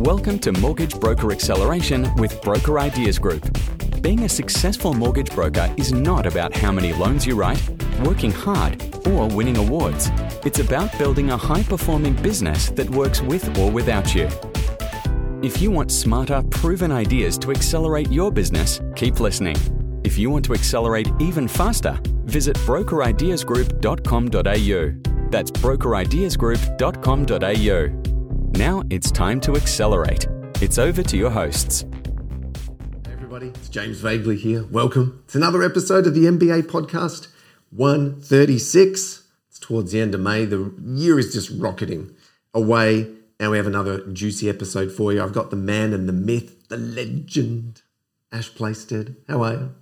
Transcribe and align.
Welcome 0.00 0.38
to 0.40 0.52
Mortgage 0.52 1.00
Broker 1.00 1.32
Acceleration 1.32 2.14
with 2.14 2.40
Broker 2.42 2.78
Ideas 2.78 3.18
Group. 3.18 3.42
Being 4.00 4.22
a 4.22 4.28
successful 4.28 4.94
mortgage 4.94 5.34
broker 5.34 5.74
is 5.76 5.92
not 5.92 6.24
about 6.24 6.56
how 6.56 6.70
many 6.70 6.92
loans 6.92 7.26
you 7.26 7.34
write, 7.34 7.60
working 8.04 8.30
hard, 8.30 8.80
or 9.08 9.26
winning 9.26 9.56
awards. 9.56 10.12
It's 10.44 10.60
about 10.60 10.96
building 10.98 11.32
a 11.32 11.36
high 11.36 11.64
performing 11.64 12.14
business 12.14 12.70
that 12.70 12.88
works 12.88 13.20
with 13.20 13.58
or 13.58 13.72
without 13.72 14.14
you. 14.14 14.28
If 15.42 15.60
you 15.60 15.72
want 15.72 15.90
smarter, 15.90 16.44
proven 16.48 16.92
ideas 16.92 17.36
to 17.38 17.50
accelerate 17.50 18.12
your 18.12 18.30
business, 18.30 18.80
keep 18.94 19.18
listening. 19.18 19.56
If 20.04 20.16
you 20.16 20.30
want 20.30 20.44
to 20.44 20.54
accelerate 20.54 21.10
even 21.18 21.48
faster, 21.48 21.98
visit 22.24 22.56
brokerideasgroup.com.au. 22.58 25.30
That's 25.30 25.50
brokerideasgroup.com.au. 25.50 28.07
Now 28.52 28.82
it's 28.90 29.10
time 29.10 29.40
to 29.42 29.54
accelerate. 29.54 30.26
It's 30.60 30.78
over 30.78 31.02
to 31.02 31.16
your 31.16 31.30
hosts. 31.30 31.84
Hey 33.04 33.12
everybody, 33.12 33.48
it's 33.48 33.68
James 33.68 34.00
Veigli 34.02 34.36
here. 34.38 34.64
Welcome. 34.64 35.22
It's 35.24 35.34
another 35.34 35.62
episode 35.62 36.06
of 36.06 36.14
the 36.14 36.24
MBA 36.24 36.62
podcast, 36.62 37.28
136. 37.70 39.24
It's 39.48 39.58
towards 39.58 39.92
the 39.92 40.00
end 40.00 40.14
of 40.14 40.20
May. 40.20 40.44
The 40.44 40.72
year 40.82 41.18
is 41.18 41.32
just 41.32 41.50
rocketing 41.60 42.14
away, 42.54 43.10
and 43.38 43.50
we 43.50 43.56
have 43.56 43.66
another 43.66 44.06
juicy 44.12 44.48
episode 44.48 44.90
for 44.92 45.12
you. 45.12 45.22
I've 45.22 45.32
got 45.32 45.50
the 45.50 45.56
man 45.56 45.92
and 45.92 46.08
the 46.08 46.12
myth, 46.12 46.68
the 46.68 46.76
legend, 46.78 47.82
Ash 48.32 48.52
Playsted. 48.52 49.16
How 49.28 49.42
are 49.42 49.52
you? 49.52 49.74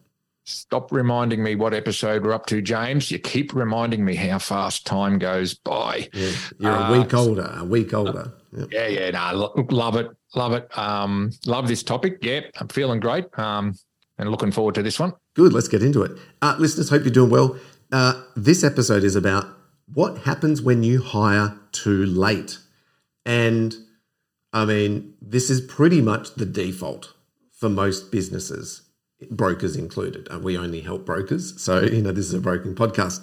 Stop 0.49 0.93
reminding 0.93 1.43
me 1.43 1.57
what 1.57 1.75
episode 1.75 2.25
we're 2.25 2.33
up 2.33 2.47
to, 2.47 2.63
James. 2.63 3.11
You 3.11 3.19
keep 3.19 3.53
reminding 3.53 4.05
me 4.05 4.15
how 4.15 4.39
fast 4.39 4.87
time 4.87 5.19
goes 5.19 5.55
by. 5.55 6.09
Yeah, 6.13 6.31
you're 6.61 6.73
a 6.73 7.01
week 7.01 7.13
uh, 7.13 7.21
older, 7.21 7.53
a 7.57 7.65
week 7.65 7.93
older. 7.93 8.33
Yep. 8.57 8.69
Yeah, 8.71 8.87
yeah, 8.87 9.11
no, 9.11 9.53
love 9.71 9.97
it, 9.97 10.09
love 10.37 10.53
it. 10.53 10.79
Um, 10.79 11.33
love 11.47 11.67
this 11.67 11.83
topic. 11.83 12.19
Yeah, 12.23 12.43
I'm 12.61 12.69
feeling 12.69 13.01
great. 13.01 13.27
Um, 13.37 13.75
and 14.19 14.31
looking 14.31 14.53
forward 14.53 14.77
to 14.77 14.85
this 14.85 15.01
one. 15.01 15.15
Good. 15.35 15.53
Let's 15.53 15.67
get 15.67 15.83
into 15.83 16.03
it. 16.05 16.13
Uh, 16.41 16.55
listeners, 16.61 16.91
hope 16.91 17.03
you're 17.03 17.13
doing 17.13 17.31
well. 17.31 17.59
Uh, 17.91 18.23
this 18.37 18.63
episode 18.63 19.03
is 19.03 19.17
about 19.17 19.47
what 19.93 20.19
happens 20.19 20.63
when 20.63 20.85
you 20.85 21.03
hire 21.03 21.59
too 21.73 22.07
late. 22.07 22.59
And 23.25 23.75
I 24.53 24.65
mean, 24.65 25.15
this 25.21 25.51
is 25.51 25.61
pretty 25.61 26.01
much 26.01 26.37
the 26.37 26.47
default 26.47 27.15
for 27.51 27.69
most 27.69 28.13
businesses 28.13 28.86
brokers 29.31 29.77
included. 29.77 30.29
We 30.43 30.57
only 30.57 30.81
help 30.81 31.07
brokers. 31.07 31.61
So, 31.61 31.83
you 31.83 32.03
know, 32.03 32.13
this 32.13 32.27
is 32.27 32.35
a 32.35 32.41
broking 32.41 32.75
podcast. 32.75 33.23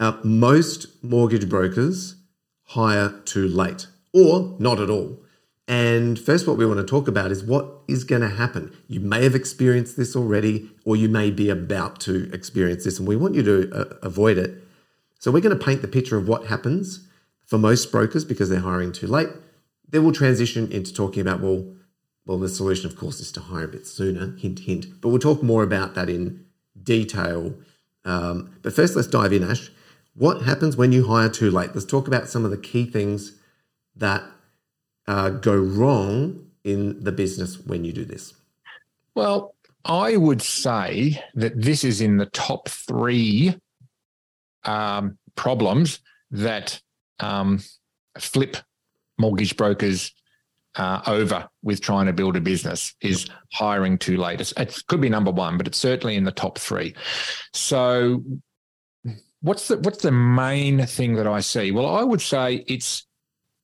Uh, 0.00 0.16
most 0.22 0.86
mortgage 1.02 1.48
brokers 1.48 2.16
hire 2.64 3.20
too 3.24 3.48
late 3.48 3.88
or 4.12 4.56
not 4.58 4.80
at 4.80 4.90
all. 4.90 5.20
And 5.66 6.18
first, 6.18 6.46
what 6.46 6.56
we 6.56 6.64
want 6.64 6.78
to 6.78 6.86
talk 6.86 7.08
about 7.08 7.30
is 7.30 7.44
what 7.44 7.66
is 7.88 8.04
going 8.04 8.22
to 8.22 8.28
happen. 8.28 8.74
You 8.86 9.00
may 9.00 9.22
have 9.24 9.34
experienced 9.34 9.98
this 9.98 10.16
already, 10.16 10.70
or 10.86 10.96
you 10.96 11.10
may 11.10 11.30
be 11.30 11.50
about 11.50 12.00
to 12.00 12.32
experience 12.32 12.84
this, 12.84 12.98
and 12.98 13.06
we 13.06 13.16
want 13.16 13.34
you 13.34 13.42
to 13.42 13.70
uh, 13.74 13.94
avoid 14.02 14.38
it. 14.38 14.64
So, 15.18 15.30
we're 15.30 15.42
going 15.42 15.58
to 15.58 15.62
paint 15.62 15.82
the 15.82 15.88
picture 15.88 16.16
of 16.16 16.26
what 16.26 16.46
happens 16.46 17.06
for 17.44 17.58
most 17.58 17.92
brokers 17.92 18.24
because 18.24 18.48
they're 18.48 18.60
hiring 18.60 18.92
too 18.92 19.08
late. 19.08 19.28
Then 19.86 20.04
we'll 20.04 20.14
transition 20.14 20.72
into 20.72 20.94
talking 20.94 21.20
about, 21.20 21.40
well, 21.40 21.66
well, 22.28 22.38
the 22.38 22.48
solution, 22.50 22.84
of 22.84 22.94
course, 22.94 23.20
is 23.20 23.32
to 23.32 23.40
hire 23.40 23.64
a 23.64 23.68
bit 23.68 23.86
sooner, 23.86 24.36
hint, 24.36 24.60
hint. 24.60 25.00
But 25.00 25.08
we'll 25.08 25.18
talk 25.18 25.42
more 25.42 25.62
about 25.62 25.94
that 25.94 26.10
in 26.10 26.44
detail. 26.80 27.54
Um, 28.04 28.54
but 28.60 28.74
first, 28.74 28.94
let's 28.94 29.08
dive 29.08 29.32
in, 29.32 29.42
Ash. 29.42 29.70
What 30.14 30.42
happens 30.42 30.76
when 30.76 30.92
you 30.92 31.06
hire 31.06 31.30
too 31.30 31.50
late? 31.50 31.70
Let's 31.72 31.86
talk 31.86 32.06
about 32.06 32.28
some 32.28 32.44
of 32.44 32.50
the 32.50 32.58
key 32.58 32.84
things 32.84 33.32
that 33.96 34.22
uh, 35.06 35.30
go 35.30 35.56
wrong 35.56 36.50
in 36.64 37.02
the 37.02 37.12
business 37.12 37.58
when 37.60 37.84
you 37.84 37.94
do 37.94 38.04
this. 38.04 38.34
Well, 39.14 39.54
I 39.86 40.18
would 40.18 40.42
say 40.42 41.24
that 41.34 41.58
this 41.58 41.82
is 41.82 42.02
in 42.02 42.18
the 42.18 42.26
top 42.26 42.68
three 42.68 43.56
um, 44.64 45.16
problems 45.34 46.00
that 46.30 46.78
um, 47.20 47.62
flip 48.18 48.58
mortgage 49.16 49.56
brokers 49.56 50.12
uh, 50.78 51.02
over 51.06 51.48
with 51.62 51.80
trying 51.80 52.06
to 52.06 52.12
build 52.12 52.36
a 52.36 52.40
business 52.40 52.94
is 53.00 53.28
hiring 53.52 53.98
too 53.98 54.16
late. 54.16 54.40
It's, 54.40 54.52
it 54.56 54.80
could 54.86 55.00
be 55.00 55.08
number 55.08 55.32
one, 55.32 55.58
but 55.58 55.66
it's 55.66 55.78
certainly 55.78 56.14
in 56.14 56.24
the 56.24 56.32
top 56.32 56.58
three. 56.58 56.94
So, 57.52 58.22
what's 59.40 59.68
the 59.68 59.78
what's 59.78 60.02
the 60.02 60.12
main 60.12 60.86
thing 60.86 61.16
that 61.16 61.26
I 61.26 61.40
see? 61.40 61.72
Well, 61.72 61.86
I 61.86 62.02
would 62.04 62.20
say 62.20 62.64
it's 62.68 63.06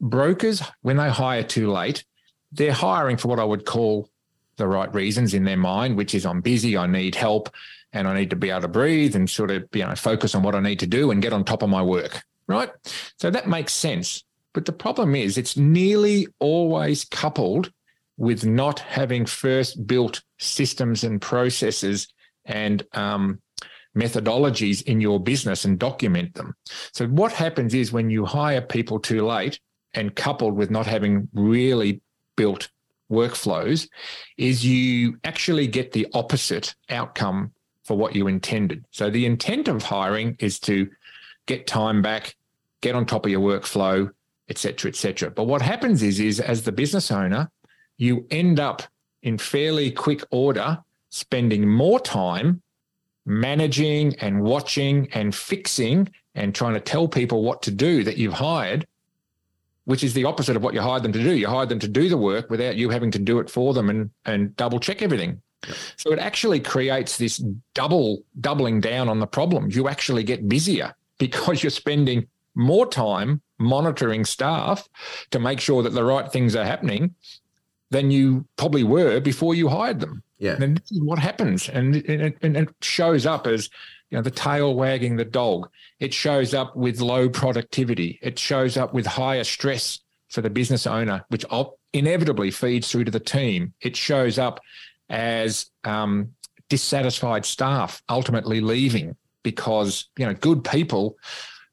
brokers 0.01 0.63
when 0.83 0.97
they 0.97 1.09
hire 1.09 1.45
too 1.45 1.71
late. 1.71 2.05
They're 2.53 2.73
hiring 2.73 3.17
for 3.17 3.29
what 3.29 3.41
I 3.41 3.45
would 3.45 3.65
call 3.65 4.09
the 4.57 4.67
right 4.67 4.93
reasons 4.95 5.35
in 5.35 5.45
their 5.45 5.57
mind, 5.57 5.97
which 5.97 6.15
is 6.15 6.27
I'm 6.27 6.41
busy, 6.41 6.77
I 6.77 6.87
need 6.87 7.15
help, 7.15 7.49
and 7.93 8.07
I 8.07 8.15
need 8.15 8.31
to 8.31 8.37
be 8.37 8.51
able 8.51 8.63
to 8.63 8.69
breathe 8.69 9.15
and 9.15 9.31
sort 9.31 9.53
of 9.53 9.69
you 9.73 9.85
know 9.85 9.95
focus 9.95 10.35
on 10.35 10.43
what 10.43 10.57
I 10.57 10.61
need 10.61 10.81
to 10.81 10.87
do 10.87 11.13
and 11.13 11.23
get 11.23 11.33
on 11.33 11.45
top 11.45 11.63
of 11.63 11.71
my 11.71 11.83
work. 11.83 12.25
Right. 12.47 12.71
So 13.19 13.31
that 13.31 13.49
makes 13.49 13.73
sense. 13.73 14.25
But 14.55 14.65
the 14.65 14.73
problem 14.73 15.15
is, 15.15 15.37
it's 15.37 15.57
nearly 15.57 16.29
always 16.39 17.05
coupled 17.05 17.71
with 18.17 18.47
not 18.47 18.79
having 18.79 19.27
first 19.27 19.87
built 19.87 20.23
systems 20.39 21.03
and 21.03 21.21
processes 21.21 22.09
and 22.45 22.87
um, 22.93 23.41
methodologies 23.97 24.83
in 24.85 25.01
your 25.01 25.19
business 25.19 25.65
and 25.65 25.79
document 25.79 26.35
them. 26.35 26.55
So, 26.93 27.07
what 27.09 27.33
happens 27.33 27.75
is 27.75 27.93
when 27.93 28.11
you 28.11 28.25
hire 28.25 28.61
people 28.61 29.01
too 29.01 29.27
late 29.27 29.59
and 29.93 30.15
coupled 30.15 30.55
with 30.55 30.71
not 30.71 30.87
having 30.87 31.29
really 31.33 32.01
built 32.37 32.71
workflows, 33.11 33.89
is 34.37 34.65
you 34.65 35.19
actually 35.25 35.67
get 35.67 35.93
the 35.93 36.07
opposite 36.15 36.75
outcome 36.91 37.53
for 37.85 37.97
what 37.97 38.15
you 38.15 38.29
intended. 38.29 38.85
So, 38.93 39.11
the 39.11 39.27
intent 39.27 39.67
of 39.67 39.83
hiring 39.83 40.37
is 40.39 40.61
to 40.61 40.89
get 41.47 41.67
time 41.67 42.03
back, 42.03 42.37
get 42.81 42.95
on 42.95 43.05
top 43.05 43.25
of 43.27 43.33
your 43.33 43.41
workflow, 43.41 44.11
etc., 44.49 44.91
etc. 44.91 45.31
But 45.31 45.45
what 45.45 45.63
happens 45.63 46.03
is, 46.03 46.21
is 46.21 46.41
as 46.41 46.63
the 46.63 46.73
business 46.73 47.11
owner, 47.11 47.51
you 47.97 48.27
end 48.31 48.61
up 48.61 48.83
in 49.23 49.39
fairly 49.39 49.91
quick 49.91 50.23
order 50.31 50.83
spending 51.11 51.69
more 51.69 52.01
time 52.01 52.61
managing 53.27 54.15
and 54.17 54.43
watching 54.43 55.09
and 55.13 55.35
fixing 55.35 56.09
and 56.35 56.55
trying 56.55 56.75
to 56.75 56.81
tell 56.81 57.09
people 57.09 57.43
what 57.43 57.63
to 57.63 57.71
do 57.71 58.05
that 58.05 58.19
you've 58.19 58.35
hired, 58.35 58.87
which 59.85 60.05
is 60.05 60.15
the 60.15 60.25
opposite 60.25 60.57
of 60.57 60.63
what 60.63 60.75
you 60.75 60.81
hired 60.81 61.03
them 61.03 61.13
to 61.13 61.23
do. 61.23 61.35
You 61.35 61.47
hired 61.47 61.69
them 61.69 61.79
to 61.79 61.89
do 61.89 62.09
the 62.09 62.19
work 62.19 62.51
without 62.51 62.77
you 62.77 62.91
having 62.91 63.11
to 63.13 63.19
do 63.19 63.39
it 63.39 63.49
for 63.49 63.73
them 63.73 63.89
and, 63.89 64.11
and 64.27 64.55
double 64.57 64.81
check 64.81 65.01
everything. 65.01 65.41
So 65.97 66.13
it 66.13 66.19
actually 66.19 66.61
creates 66.61 67.17
this 67.17 67.43
double 67.75 68.25
doubling 68.41 68.81
down 68.81 69.09
on 69.09 69.21
the 69.21 69.27
problem. 69.27 69.71
You 69.71 69.89
actually 69.89 70.25
get 70.25 70.49
busier 70.49 70.95
because 71.19 71.63
you're 71.63 71.71
spending 71.71 72.27
more 72.55 72.87
time 72.87 73.41
monitoring 73.59 74.25
staff 74.25 74.89
to 75.31 75.39
make 75.39 75.61
sure 75.61 75.83
that 75.83 75.91
the 75.91 76.05
right 76.05 76.31
things 76.31 76.57
are 76.57 76.65
happening 76.65 77.15
than 77.91 78.11
you 78.11 78.45
probably 78.57 78.85
were 78.85 79.21
before 79.21 79.55
you 79.55 79.69
hired 79.69 80.01
them. 80.01 80.23
Yeah. 80.39 80.57
And 80.61 80.79
this 80.79 80.93
is 80.93 81.01
what 81.01 81.19
happens. 81.19 81.69
And 81.69 81.97
it, 81.97 82.37
and 82.43 82.57
it 82.57 82.69
shows 82.83 83.25
up 83.27 83.47
as 83.47 83.71
you 84.11 84.19
know, 84.19 84.23
the 84.23 84.31
tail 84.31 84.75
wagging 84.75 85.17
the 85.17 85.25
dog. 85.25 85.69
It 86.01 86.13
shows 86.13 86.55
up 86.55 86.77
with 86.77 87.01
low 87.01 87.29
productivity. 87.29 88.19
It 88.23 88.39
shows 88.39 88.77
up 88.77 88.93
with 88.93 89.07
higher 89.07 89.45
stress 89.45 90.01
for 90.29 90.41
the 90.41 90.51
business 90.51 90.87
owner, 90.87 91.25
which 91.29 91.45
inevitably 91.93 92.51
feeds 92.51 92.91
through 92.91 93.05
to 93.05 93.11
the 93.11 93.21
team. 93.21 93.73
It 93.81 93.97
shows 93.97 94.39
up 94.39 94.61
as 95.09 95.67
um, 95.85 96.35
dissatisfied 96.69 97.45
staff 97.45 98.03
ultimately 98.09 98.61
leaving 98.61 99.17
because 99.43 100.09
you 100.19 100.27
know 100.27 100.35
good 100.35 100.65
people 100.65 101.17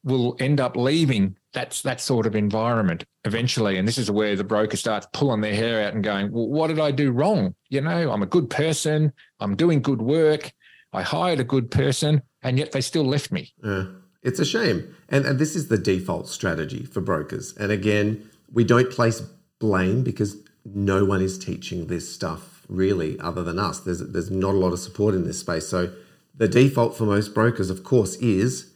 will 0.04 0.36
end 0.40 0.60
up 0.60 0.76
leaving 0.76 1.36
that's 1.54 1.82
that 1.82 2.00
sort 2.00 2.26
of 2.26 2.36
environment 2.36 3.04
eventually. 3.26 3.78
And 3.78 3.88
this 3.88 3.98
is 3.98 4.10
where 4.10 4.36
the 4.36 4.44
broker 4.44 4.78
starts 4.78 5.08
pulling 5.14 5.42
their 5.42 5.56
hair 5.56 5.86
out 5.86 5.94
and 5.94 6.04
going, 6.04 6.32
well, 6.32 6.48
what 6.48 6.68
did 6.68 6.80
I 6.80 6.92
do 6.92 7.12
wrong? 7.12 7.56
You 7.70 7.82
know, 7.82 8.12
I'm 8.12 8.24
a 8.24 8.28
good 8.28 8.50
person. 8.50 9.12
I'm 9.40 9.56
doing 9.56 9.82
good 9.82 10.02
work. 10.02 10.52
I 10.94 11.02
hired 11.04 11.40
a 11.40 11.46
good 11.46 11.72
person, 11.72 12.22
and 12.42 12.58
yet 12.58 12.74
they 12.74 12.82
still 12.82 13.06
left 13.06 13.32
me. 13.32 13.54
Yeah, 13.64 13.86
it's 14.24 14.40
a 14.40 14.46
shame. 14.46 14.94
And, 15.08 15.26
and 15.26 15.40
this 15.40 15.56
is 15.56 15.70
the 15.70 15.78
default 15.78 16.28
strategy 16.28 16.84
for 16.84 17.00
brokers. 17.00 17.56
And 17.58 17.72
again, 17.72 18.30
we 18.52 18.64
don't 18.66 18.92
place 18.92 19.22
blame 19.60 20.04
because 20.04 20.36
no 20.66 21.06
one 21.06 21.22
is 21.22 21.40
teaching 21.40 21.88
this 21.88 22.14
stuff 22.14 22.66
really 22.68 23.20
other 23.20 23.44
than 23.44 23.58
us. 23.58 23.80
There's, 23.80 24.00
there's 24.00 24.32
not 24.32 24.54
a 24.54 24.58
lot 24.58 24.74
of 24.74 24.80
support 24.80 25.16
in 25.16 25.26
this 25.26 25.40
space. 25.40 25.68
So 25.68 25.94
the 26.36 26.48
default 26.48 26.98
for 26.98 27.06
most 27.06 27.34
brokers, 27.34 27.70
of 27.70 27.84
course, 27.84 28.16
is 28.16 28.74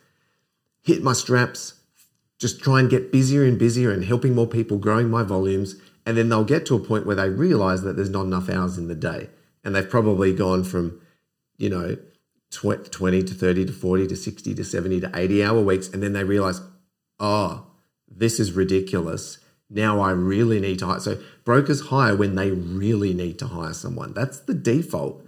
hit 0.84 1.04
my 1.04 1.14
straps, 1.14 1.82
just 2.40 2.62
try 2.62 2.80
and 2.80 2.90
get 2.90 3.12
busier 3.12 3.44
and 3.44 3.58
busier 3.58 3.92
and 3.92 4.04
helping 4.04 4.36
more 4.36 4.48
people, 4.48 4.78
growing 4.78 5.10
my 5.10 5.24
volumes. 5.24 5.76
And 6.06 6.18
then 6.18 6.30
they'll 6.30 6.44
get 6.44 6.66
to 6.68 6.76
a 6.76 6.80
point 6.80 7.06
where 7.06 7.16
they 7.16 7.30
realize 7.30 7.82
that 7.84 7.96
there's 7.96 8.10
not 8.10 8.26
enough 8.26 8.50
hours 8.50 8.78
in 8.78 8.88
the 8.88 8.96
day. 8.96 9.30
And 9.64 9.74
they've 9.74 9.90
probably 9.90 10.34
gone 10.34 10.64
from, 10.64 11.02
you 11.58 11.70
know, 11.70 11.98
20 12.52 13.24
to 13.24 13.34
30 13.34 13.66
to 13.66 13.74
40 13.74 14.08
to 14.08 14.16
60 14.16 14.54
to 14.54 14.64
70 14.64 15.02
to 15.02 15.12
80 15.14 15.44
hour 15.44 15.62
weeks. 15.62 15.88
And 15.90 16.04
then 16.04 16.14
they 16.14 16.24
realize, 16.24 16.62
oh, 17.20 17.66
this 18.08 18.40
is 18.40 18.52
ridiculous. 18.52 19.40
now 19.70 20.00
I 20.00 20.12
really 20.12 20.60
need 20.60 20.80
to 20.80 20.86
hire. 20.86 21.00
So 21.00 21.18
brokers 21.44 21.88
hire 21.88 22.16
when 22.16 22.36
they 22.36 22.52
really 22.52 23.14
need 23.14 23.40
to 23.40 23.48
hire 23.48 23.74
someone. 23.74 24.14
That's 24.14 24.40
the 24.40 24.54
default 24.54 25.26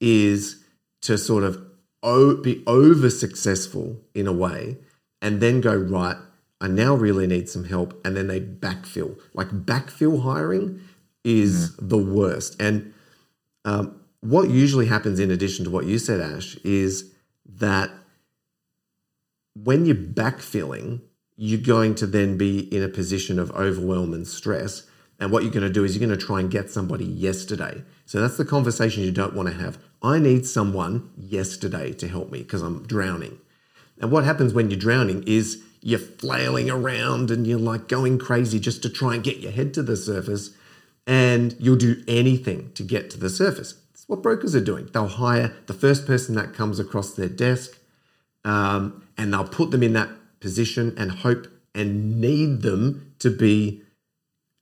is 0.00 0.64
to 1.02 1.18
sort 1.18 1.44
of 1.44 1.62
be 2.42 2.62
over 2.66 3.10
successful 3.10 4.00
in 4.14 4.26
a 4.26 4.32
way 4.32 4.78
and 5.20 5.40
then 5.40 5.60
go 5.60 5.74
right 5.74 6.16
I 6.60 6.68
now 6.68 6.94
really 6.94 7.26
need 7.26 7.48
some 7.48 7.64
help 7.64 8.00
and 8.04 8.16
then 8.16 8.28
they 8.28 8.40
backfill. 8.40 9.18
Like 9.34 9.48
backfill 9.48 10.22
hiring 10.22 10.80
is 11.24 11.72
mm. 11.72 11.88
the 11.88 11.98
worst. 11.98 12.60
And 12.60 12.94
um, 13.64 14.00
what 14.20 14.48
usually 14.48 14.86
happens 14.86 15.20
in 15.20 15.30
addition 15.30 15.64
to 15.64 15.70
what 15.70 15.84
you 15.86 15.98
said 15.98 16.20
Ash 16.20 16.56
is 16.56 17.12
that 17.44 17.90
when 19.54 19.86
you're 19.86 19.96
backfilling 19.96 21.00
you're 21.36 21.60
going 21.60 21.94
to 21.96 22.06
then 22.06 22.36
be 22.36 22.60
in 22.74 22.82
a 22.82 22.88
position 22.88 23.38
of 23.38 23.50
overwhelm 23.52 24.14
and 24.14 24.26
stress. 24.26 24.88
And 25.20 25.30
what 25.30 25.42
you're 25.42 25.52
going 25.52 25.66
to 25.66 25.72
do 25.72 25.84
is 25.84 25.96
you're 25.96 26.06
going 26.06 26.18
to 26.18 26.26
try 26.26 26.40
and 26.40 26.50
get 26.50 26.70
somebody 26.70 27.04
yesterday. 27.04 27.84
So 28.04 28.20
that's 28.20 28.36
the 28.36 28.44
conversation 28.44 29.02
you 29.02 29.12
don't 29.12 29.34
want 29.34 29.48
to 29.48 29.54
have. 29.54 29.78
I 30.02 30.18
need 30.18 30.46
someone 30.46 31.10
yesterday 31.16 31.92
to 31.94 32.08
help 32.08 32.30
me 32.30 32.42
because 32.42 32.62
I'm 32.62 32.86
drowning. 32.86 33.38
And 34.00 34.10
what 34.10 34.24
happens 34.24 34.52
when 34.52 34.70
you're 34.70 34.78
drowning 34.78 35.24
is 35.26 35.62
you're 35.86 36.00
flailing 36.00 36.68
around 36.68 37.30
and 37.30 37.46
you're 37.46 37.60
like 37.60 37.86
going 37.86 38.18
crazy 38.18 38.58
just 38.58 38.82
to 38.82 38.90
try 38.90 39.14
and 39.14 39.22
get 39.22 39.36
your 39.36 39.52
head 39.52 39.72
to 39.72 39.84
the 39.84 39.96
surface. 39.96 40.50
And 41.06 41.54
you'll 41.60 41.76
do 41.76 42.02
anything 42.08 42.72
to 42.72 42.82
get 42.82 43.08
to 43.10 43.20
the 43.20 43.30
surface. 43.30 43.74
That's 43.92 44.08
what 44.08 44.20
brokers 44.20 44.56
are 44.56 44.60
doing. 44.60 44.88
They'll 44.92 45.06
hire 45.06 45.54
the 45.66 45.74
first 45.74 46.04
person 46.04 46.34
that 46.34 46.54
comes 46.54 46.80
across 46.80 47.14
their 47.14 47.28
desk 47.28 47.78
um, 48.44 49.06
and 49.16 49.32
they'll 49.32 49.46
put 49.46 49.70
them 49.70 49.84
in 49.84 49.92
that 49.92 50.08
position 50.40 50.92
and 50.98 51.12
hope 51.12 51.46
and 51.72 52.20
need 52.20 52.62
them 52.62 53.14
to 53.20 53.30
be 53.30 53.82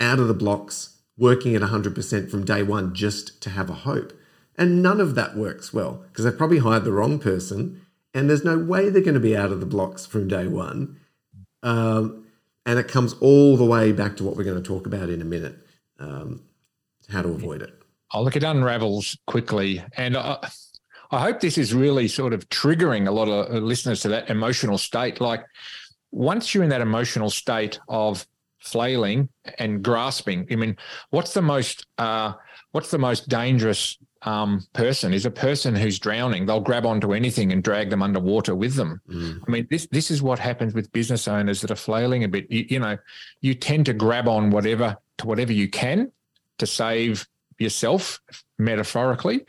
out 0.00 0.18
of 0.18 0.28
the 0.28 0.34
blocks, 0.34 0.98
working 1.16 1.56
at 1.56 1.62
100% 1.62 2.30
from 2.30 2.44
day 2.44 2.62
one 2.62 2.94
just 2.94 3.40
to 3.40 3.48
have 3.48 3.70
a 3.70 3.74
hope. 3.88 4.12
And 4.58 4.82
none 4.82 5.00
of 5.00 5.14
that 5.14 5.38
works 5.38 5.72
well 5.72 6.04
because 6.08 6.26
they've 6.26 6.36
probably 6.36 6.58
hired 6.58 6.84
the 6.84 6.92
wrong 6.92 7.18
person 7.18 7.80
and 8.12 8.28
there's 8.28 8.44
no 8.44 8.58
way 8.58 8.90
they're 8.90 9.00
going 9.00 9.14
to 9.14 9.20
be 9.20 9.34
out 9.34 9.52
of 9.52 9.60
the 9.60 9.66
blocks 9.66 10.04
from 10.04 10.28
day 10.28 10.46
one. 10.46 11.00
Um, 11.64 12.26
and 12.66 12.78
it 12.78 12.88
comes 12.88 13.14
all 13.14 13.56
the 13.56 13.64
way 13.64 13.92
back 13.92 14.16
to 14.18 14.24
what 14.24 14.36
we're 14.36 14.44
going 14.44 14.62
to 14.62 14.66
talk 14.66 14.86
about 14.86 15.10
in 15.10 15.20
a 15.20 15.24
minute 15.24 15.56
um, 15.98 16.42
how 17.10 17.22
to 17.22 17.28
avoid 17.28 17.62
it. 17.62 17.74
Oh, 18.12 18.22
look, 18.22 18.36
it 18.36 18.44
unravels 18.44 19.18
quickly. 19.26 19.82
And 19.96 20.16
I, 20.16 20.38
I 21.10 21.20
hope 21.20 21.40
this 21.40 21.58
is 21.58 21.74
really 21.74 22.06
sort 22.06 22.32
of 22.32 22.48
triggering 22.48 23.08
a 23.08 23.10
lot 23.10 23.28
of 23.28 23.62
listeners 23.62 24.00
to 24.02 24.08
that 24.08 24.30
emotional 24.30 24.78
state. 24.78 25.20
Like 25.20 25.44
once 26.12 26.54
you're 26.54 26.64
in 26.64 26.70
that 26.70 26.80
emotional 26.80 27.30
state 27.30 27.80
of 27.88 28.26
flailing 28.60 29.28
and 29.58 29.82
grasping, 29.82 30.46
I 30.50 30.56
mean, 30.56 30.76
what's 31.10 31.34
the 31.34 31.42
most 31.42 31.86
uh, 31.98 32.34
what's 32.72 32.90
the 32.90 32.98
most 32.98 33.28
dangerous 33.28 33.98
um, 34.24 34.66
person 34.72 35.12
is 35.12 35.26
a 35.26 35.30
person 35.30 35.74
who's 35.74 35.98
drowning. 35.98 36.46
They'll 36.46 36.60
grab 36.60 36.86
onto 36.86 37.12
anything 37.12 37.52
and 37.52 37.62
drag 37.62 37.90
them 37.90 38.02
underwater 38.02 38.54
with 38.54 38.74
them. 38.74 39.00
Mm. 39.08 39.40
I 39.46 39.50
mean, 39.50 39.66
this 39.70 39.86
this 39.90 40.10
is 40.10 40.22
what 40.22 40.38
happens 40.38 40.74
with 40.74 40.92
business 40.92 41.28
owners 41.28 41.60
that 41.60 41.70
are 41.70 41.76
flailing 41.76 42.24
a 42.24 42.28
bit. 42.28 42.50
You, 42.50 42.66
you 42.68 42.78
know, 42.78 42.96
you 43.40 43.54
tend 43.54 43.86
to 43.86 43.92
grab 43.92 44.26
on 44.28 44.50
whatever 44.50 44.96
to 45.18 45.26
whatever 45.26 45.52
you 45.52 45.68
can 45.68 46.10
to 46.58 46.66
save 46.66 47.26
yourself, 47.58 48.20
metaphorically, 48.58 49.44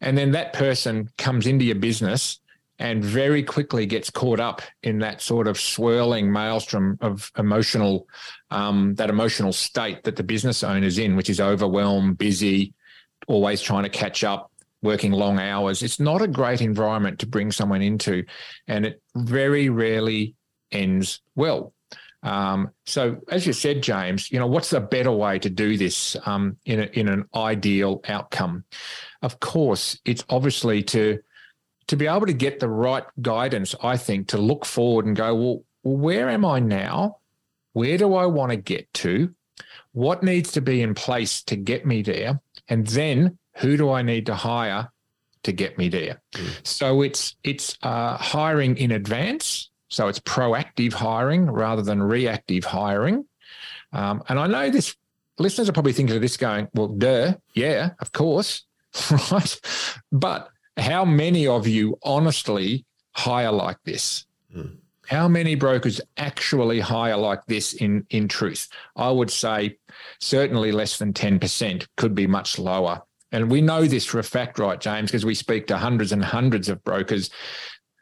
and 0.00 0.16
then 0.16 0.32
that 0.32 0.52
person 0.52 1.10
comes 1.18 1.46
into 1.46 1.64
your 1.64 1.74
business 1.74 2.40
and 2.78 3.04
very 3.04 3.42
quickly 3.42 3.86
gets 3.86 4.08
caught 4.08 4.38
up 4.38 4.62
in 4.84 5.00
that 5.00 5.20
sort 5.20 5.48
of 5.48 5.58
swirling 5.58 6.30
maelstrom 6.30 6.96
of 7.00 7.32
emotional, 7.36 8.06
um, 8.52 8.94
that 8.94 9.10
emotional 9.10 9.52
state 9.52 10.04
that 10.04 10.14
the 10.14 10.22
business 10.22 10.62
owner's 10.62 10.96
in, 10.98 11.16
which 11.16 11.28
is 11.28 11.40
overwhelmed, 11.40 12.18
busy, 12.18 12.72
always 13.28 13.60
trying 13.60 13.84
to 13.84 13.88
catch 13.88 14.24
up, 14.24 14.50
working 14.82 15.12
long 15.12 15.38
hours. 15.38 15.82
It's 15.82 16.00
not 16.00 16.22
a 16.22 16.28
great 16.28 16.60
environment 16.60 17.20
to 17.20 17.26
bring 17.26 17.52
someone 17.52 17.82
into, 17.82 18.24
and 18.66 18.84
it 18.84 19.02
very 19.14 19.68
rarely 19.68 20.34
ends 20.72 21.20
well. 21.36 21.72
Um, 22.22 22.72
so, 22.84 23.20
as 23.30 23.46
you 23.46 23.52
said, 23.52 23.82
James, 23.82 24.30
you 24.32 24.38
know, 24.38 24.46
what's 24.46 24.72
a 24.72 24.80
better 24.80 25.12
way 25.12 25.38
to 25.38 25.50
do 25.50 25.76
this 25.76 26.16
um, 26.26 26.56
in 26.64 26.80
a, 26.80 26.84
in 26.84 27.08
an 27.08 27.26
ideal 27.34 28.00
outcome? 28.08 28.64
Of 29.22 29.38
course, 29.38 29.98
it's 30.04 30.24
obviously 30.28 30.82
to 30.84 31.20
to 31.86 31.96
be 31.96 32.06
able 32.06 32.26
to 32.26 32.34
get 32.34 32.60
the 32.60 32.68
right 32.68 33.04
guidance. 33.22 33.74
I 33.82 33.96
think 33.96 34.28
to 34.28 34.38
look 34.38 34.66
forward 34.66 35.06
and 35.06 35.16
go, 35.16 35.34
well, 35.34 35.62
where 35.82 36.28
am 36.28 36.44
I 36.44 36.60
now? 36.60 37.18
Where 37.72 37.96
do 37.96 38.14
I 38.14 38.26
want 38.26 38.50
to 38.50 38.56
get 38.56 38.92
to? 38.94 39.34
What 39.92 40.22
needs 40.22 40.52
to 40.52 40.60
be 40.60 40.82
in 40.82 40.94
place 40.94 41.42
to 41.44 41.56
get 41.56 41.86
me 41.86 42.02
there? 42.02 42.40
And 42.68 42.86
then 42.86 43.38
who 43.56 43.76
do 43.76 43.90
I 43.90 44.02
need 44.02 44.26
to 44.26 44.34
hire 44.34 44.90
to 45.44 45.52
get 45.52 45.78
me 45.78 45.88
there? 45.88 46.20
Mm. 46.32 46.66
So 46.66 47.02
it's 47.02 47.36
it's 47.44 47.76
uh, 47.82 48.16
hiring 48.16 48.76
in 48.76 48.92
advance 48.92 49.70
so 49.88 50.08
it's 50.08 50.20
proactive 50.20 50.92
hiring 50.92 51.46
rather 51.50 51.82
than 51.82 52.02
reactive 52.02 52.64
hiring. 52.64 53.24
Um, 53.92 54.22
and 54.28 54.38
I 54.38 54.46
know 54.46 54.70
this 54.70 54.94
listeners 55.38 55.68
are 55.68 55.72
probably 55.72 55.94
thinking 55.94 56.14
of 56.14 56.22
this 56.22 56.36
going, 56.36 56.68
well, 56.74 56.88
duh, 56.88 57.34
yeah, 57.54 57.90
of 58.00 58.12
course, 58.12 58.64
right? 59.32 59.60
But 60.12 60.50
how 60.76 61.04
many 61.04 61.46
of 61.46 61.66
you 61.66 61.98
honestly 62.02 62.84
hire 63.12 63.50
like 63.50 63.78
this? 63.84 64.26
Mm. 64.54 64.76
How 65.08 65.26
many 65.26 65.54
brokers 65.54 66.00
actually 66.18 66.80
hire 66.80 67.16
like 67.16 67.44
this 67.46 67.72
in, 67.72 68.06
in 68.10 68.28
truth? 68.28 68.68
I 68.94 69.10
would 69.10 69.30
say 69.30 69.78
certainly 70.20 70.70
less 70.70 70.98
than 70.98 71.14
10%, 71.14 71.86
could 71.96 72.14
be 72.14 72.26
much 72.26 72.58
lower. 72.58 73.00
And 73.32 73.50
we 73.50 73.62
know 73.62 73.84
this 73.84 74.04
for 74.04 74.18
a 74.18 74.24
fact, 74.24 74.58
right, 74.58 74.80
James, 74.80 75.10
because 75.10 75.24
we 75.24 75.34
speak 75.34 75.66
to 75.68 75.78
hundreds 75.78 76.12
and 76.12 76.24
hundreds 76.24 76.68
of 76.68 76.84
brokers 76.84 77.30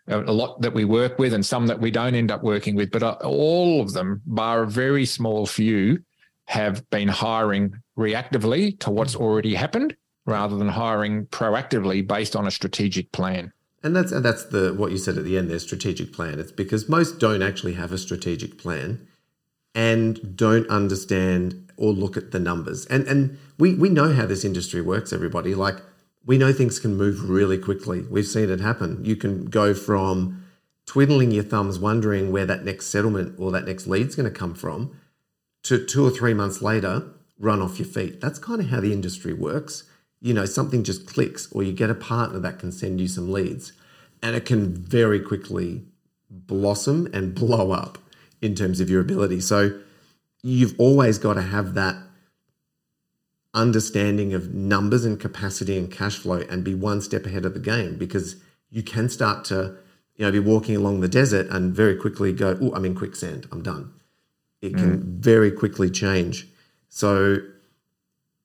a 0.08 0.32
lot 0.32 0.60
that 0.60 0.72
we 0.72 0.84
work 0.84 1.18
with 1.18 1.32
and 1.32 1.44
some 1.44 1.66
that 1.66 1.80
we 1.80 1.90
don't 1.90 2.14
end 2.14 2.30
up 2.30 2.42
working 2.42 2.76
with, 2.76 2.90
but 2.90 3.02
uh, 3.02 3.16
all 3.24 3.80
of 3.80 3.92
them, 3.92 4.22
bar 4.26 4.62
a 4.62 4.66
very 4.66 5.04
small 5.04 5.46
few, 5.46 5.98
have 6.44 6.88
been 6.90 7.08
hiring 7.08 7.74
reactively 7.98 8.78
to 8.80 8.90
what's 8.90 9.16
already 9.16 9.54
happened 9.54 9.96
rather 10.24 10.56
than 10.56 10.68
hiring 10.68 11.26
proactively 11.26 12.06
based 12.06 12.36
on 12.36 12.46
a 12.46 12.50
strategic 12.52 13.10
plan. 13.12 13.52
And 13.86 13.94
that's 13.94 14.10
and 14.10 14.24
that's 14.24 14.44
the 14.44 14.74
what 14.74 14.90
you 14.90 14.98
said 14.98 15.16
at 15.16 15.24
the 15.24 15.38
end 15.38 15.48
there, 15.48 15.58
strategic 15.60 16.12
plan. 16.12 16.40
It's 16.40 16.52
because 16.52 16.88
most 16.88 17.20
don't 17.20 17.42
actually 17.42 17.74
have 17.74 17.92
a 17.92 17.98
strategic 17.98 18.58
plan 18.58 19.06
and 19.74 20.36
don't 20.36 20.68
understand 20.68 21.70
or 21.76 21.92
look 21.92 22.16
at 22.16 22.32
the 22.32 22.40
numbers. 22.40 22.84
And 22.86 23.06
and 23.06 23.38
we 23.58 23.74
we 23.74 23.88
know 23.88 24.12
how 24.12 24.26
this 24.26 24.44
industry 24.44 24.82
works, 24.82 25.12
everybody. 25.12 25.54
Like 25.54 25.76
we 26.25 26.37
know 26.37 26.52
things 26.52 26.80
can 26.80 26.96
move 26.96 27.30
really 27.30 27.58
quickly. 27.58 28.02
We've 28.02 28.26
seen 28.26 28.50
it 28.50 28.61
happen. 28.61 29.04
You 29.04 29.14
can 29.14 29.46
go 29.46 29.72
from 29.72 30.44
twiddling 30.84 31.30
your 31.30 31.44
thumbs, 31.44 31.78
wondering 31.78 32.32
where 32.32 32.46
that 32.46 32.64
next 32.64 32.87
settlement 32.87 33.38
or 33.38 33.52
that 33.52 33.66
next 33.66 33.87
lead's 33.87 34.16
going 34.16 34.32
to 34.32 34.37
come 34.37 34.54
from, 34.54 34.99
to 35.64 35.84
two 35.84 36.04
or 36.04 36.11
three 36.11 36.34
months 36.34 36.62
later, 36.62 37.04
run 37.38 37.61
off 37.61 37.78
your 37.78 37.88
feet. 37.88 38.20
That's 38.20 38.38
kind 38.38 38.61
of 38.61 38.68
how 38.68 38.80
the 38.80 38.92
industry 38.92 39.32
works. 39.32 39.84
You 40.20 40.32
know, 40.32 40.46
something 40.46 40.82
just 40.82 41.06
clicks, 41.06 41.50
or 41.52 41.62
you 41.62 41.72
get 41.72 41.90
a 41.90 41.94
partner 41.94 42.38
that 42.40 42.58
can 42.58 42.72
send 42.72 43.00
you 43.00 43.08
some 43.08 43.30
leads, 43.30 43.72
and 44.23 44.37
it 44.37 44.44
can 44.44 44.75
very 44.75 45.20
quickly 45.20 45.85
blossom 46.30 47.08
and 47.12 47.35
blow 47.35 47.70
up 47.70 47.99
in 48.40 48.54
terms 48.54 48.80
of 48.80 48.90
your 48.90 49.00
ability. 49.00 49.40
So 49.40 49.80
you've 50.42 50.78
always 50.78 51.18
got 51.18 51.35
to 51.35 51.42
have 51.42 51.75
that 51.75 51.96
understanding 53.54 54.35
of 54.35 54.54
numbers 54.54 55.04
and 55.04 55.18
capacity 55.18 55.78
and 55.78 55.90
cash 55.90 56.18
flow 56.18 56.42
and 56.50 56.62
be 56.62 56.75
one 56.75 57.00
step 57.00 57.25
ahead 57.25 57.44
of 57.46 57.54
the 57.54 57.61
game 57.61 57.96
because 57.96 58.37
you 58.70 58.82
can 58.82 59.08
start 59.08 59.46
to 59.46 59.75
you 60.16 60.25
know 60.25 60.30
be 60.30 60.38
walking 60.38 60.76
along 60.76 61.00
the 61.00 61.08
desert 61.08 61.46
and 61.50 61.75
very 61.75 61.96
quickly 61.96 62.35
go 62.35 62.58
oh 62.61 62.70
i'm 62.75 62.85
in 62.85 62.94
quicksand 62.94 63.46
i'm 63.50 63.62
done 63.62 63.90
it 64.61 64.75
can 64.75 64.99
mm. 64.99 65.02
very 65.18 65.50
quickly 65.50 65.88
change 65.88 66.46
so 66.90 67.38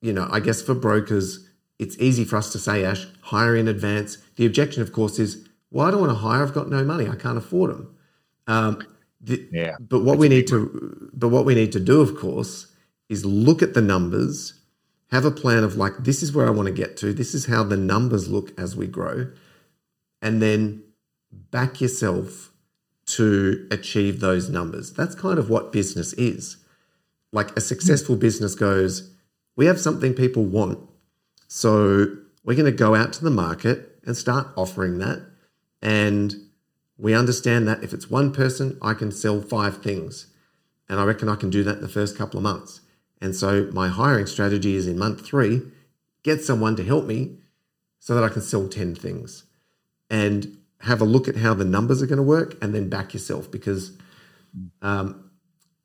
you 0.01 0.13
know 0.13 0.29
i 0.31 0.39
guess 0.39 0.61
for 0.61 0.73
brokers 0.73 1.45
it's 1.77 1.97
easy 1.99 2.23
for 2.23 2.37
us 2.37 2.49
to 2.53 2.57
say 2.57 2.85
ash 2.85 3.05
hire 3.23 3.55
in 3.55 3.67
advance 3.67 4.17
the 4.37 4.45
objection 4.45 4.81
of 4.81 4.93
course 4.93 5.19
is 5.19 5.45
well 5.71 5.87
i 5.87 5.91
don't 5.91 5.99
want 5.99 6.11
to 6.11 6.17
hire 6.17 6.43
i've 6.43 6.53
got 6.53 6.69
no 6.69 6.83
money 6.83 7.07
i 7.07 7.15
can't 7.15 7.37
afford 7.37 7.71
them 7.71 7.95
um, 8.47 8.81
the, 9.21 9.47
yeah 9.51 9.75
but 9.79 10.03
what 10.03 10.17
we 10.17 10.27
need 10.29 10.47
to 10.47 11.09
but 11.13 11.29
what 11.29 11.45
we 11.45 11.55
need 11.55 11.71
to 11.71 11.79
do 11.79 12.01
of 12.01 12.17
course 12.17 12.67
is 13.09 13.25
look 13.25 13.61
at 13.61 13.73
the 13.73 13.81
numbers 13.81 14.61
have 15.11 15.25
a 15.25 15.31
plan 15.31 15.63
of 15.63 15.75
like, 15.75 15.97
this 15.99 16.23
is 16.23 16.33
where 16.33 16.47
I 16.47 16.51
want 16.51 16.67
to 16.67 16.73
get 16.73 16.95
to. 16.97 17.13
This 17.13 17.33
is 17.33 17.45
how 17.45 17.63
the 17.63 17.77
numbers 17.77 18.29
look 18.29 18.57
as 18.57 18.75
we 18.75 18.87
grow. 18.87 19.27
And 20.21 20.41
then 20.41 20.83
back 21.31 21.81
yourself 21.81 22.51
to 23.07 23.67
achieve 23.71 24.21
those 24.21 24.49
numbers. 24.49 24.93
That's 24.93 25.15
kind 25.15 25.37
of 25.37 25.49
what 25.49 25.73
business 25.73 26.13
is. 26.13 26.57
Like 27.33 27.55
a 27.57 27.61
successful 27.61 28.15
business 28.15 28.55
goes, 28.55 29.11
we 29.57 29.65
have 29.65 29.79
something 29.79 30.13
people 30.13 30.45
want. 30.45 30.79
So 31.47 32.15
we're 32.45 32.55
going 32.55 32.65
to 32.65 32.71
go 32.71 32.95
out 32.95 33.11
to 33.13 33.23
the 33.23 33.29
market 33.29 33.99
and 34.05 34.15
start 34.15 34.47
offering 34.55 34.99
that. 34.99 35.25
And 35.81 36.35
we 36.97 37.13
understand 37.13 37.67
that 37.67 37.83
if 37.83 37.93
it's 37.93 38.09
one 38.09 38.31
person, 38.31 38.77
I 38.81 38.93
can 38.93 39.11
sell 39.11 39.41
five 39.41 39.81
things. 39.81 40.27
And 40.87 40.99
I 40.99 41.03
reckon 41.03 41.29
I 41.29 41.35
can 41.35 41.49
do 41.49 41.63
that 41.63 41.77
in 41.77 41.81
the 41.81 41.89
first 41.89 42.17
couple 42.17 42.37
of 42.37 42.43
months. 42.43 42.81
And 43.21 43.35
so 43.35 43.69
my 43.71 43.87
hiring 43.87 44.25
strategy 44.25 44.75
is 44.75 44.87
in 44.87 44.97
month 44.97 45.25
three, 45.25 45.61
get 46.23 46.43
someone 46.43 46.75
to 46.75 46.83
help 46.83 47.05
me 47.05 47.37
so 47.99 48.15
that 48.15 48.23
I 48.23 48.29
can 48.29 48.41
sell 48.41 48.67
10 48.67 48.95
things 48.95 49.43
and 50.09 50.57
have 50.81 51.01
a 51.01 51.05
look 51.05 51.27
at 51.27 51.37
how 51.37 51.53
the 51.53 51.65
numbers 51.65 52.01
are 52.01 52.07
going 52.07 52.17
to 52.17 52.23
work 52.23 52.61
and 52.61 52.73
then 52.73 52.89
back 52.89 53.13
yourself 53.13 53.49
because 53.49 53.97
um, 54.81 55.29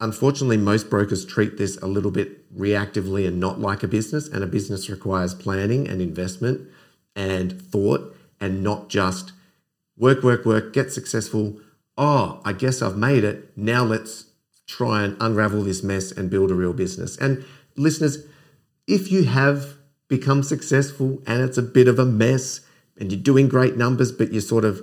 unfortunately, 0.00 0.57
most 0.57 0.91
brokers 0.91 1.25
treat 1.25 1.57
this 1.59 1.76
a 1.79 1.87
little 1.87 2.11
bit 2.11 2.55
reactively 2.57 3.26
and 3.26 3.38
not 3.38 3.61
like 3.61 3.83
a 3.83 3.88
business. 3.88 4.29
And 4.29 4.43
a 4.43 4.47
business 4.47 4.88
requires 4.88 5.35
planning 5.35 5.88
and 5.88 6.00
investment 6.00 6.69
and 7.15 7.61
thought 7.61 8.17
and 8.41 8.62
not 8.62 8.88
just 8.88 9.33
work, 9.97 10.23
work, 10.23 10.45
work, 10.45 10.73
get 10.73 10.93
successful. 10.93 11.59
Oh, 11.97 12.41
I 12.45 12.53
guess 12.53 12.83
I've 12.83 12.97
made 12.97 13.25
it. 13.25 13.57
Now 13.57 13.85
let's 13.85 14.26
try 14.67 15.05
and 15.05 15.17
unravel 15.21 15.62
this 15.62 15.83
mess 15.83 16.12
and 16.12 16.31
build 16.31 16.50
a 16.50 16.55
real 16.55 16.73
business. 16.73 17.17
And 17.17 17.45
listeners, 17.76 18.26
if 18.87 19.11
you 19.11 19.25
have 19.25 19.75
become 20.09 20.43
successful 20.43 21.23
and 21.26 21.43
it's 21.43 21.59
a 21.59 21.62
bit 21.62 21.88
of 21.88 21.99
a 21.99 22.05
mess 22.05 22.61
and 22.99 23.11
you're 23.11 23.21
doing 23.21 23.49
great 23.49 23.76
numbers, 23.76 24.12
but 24.12 24.33
you're 24.33 24.41
sort 24.41 24.65
of 24.65 24.83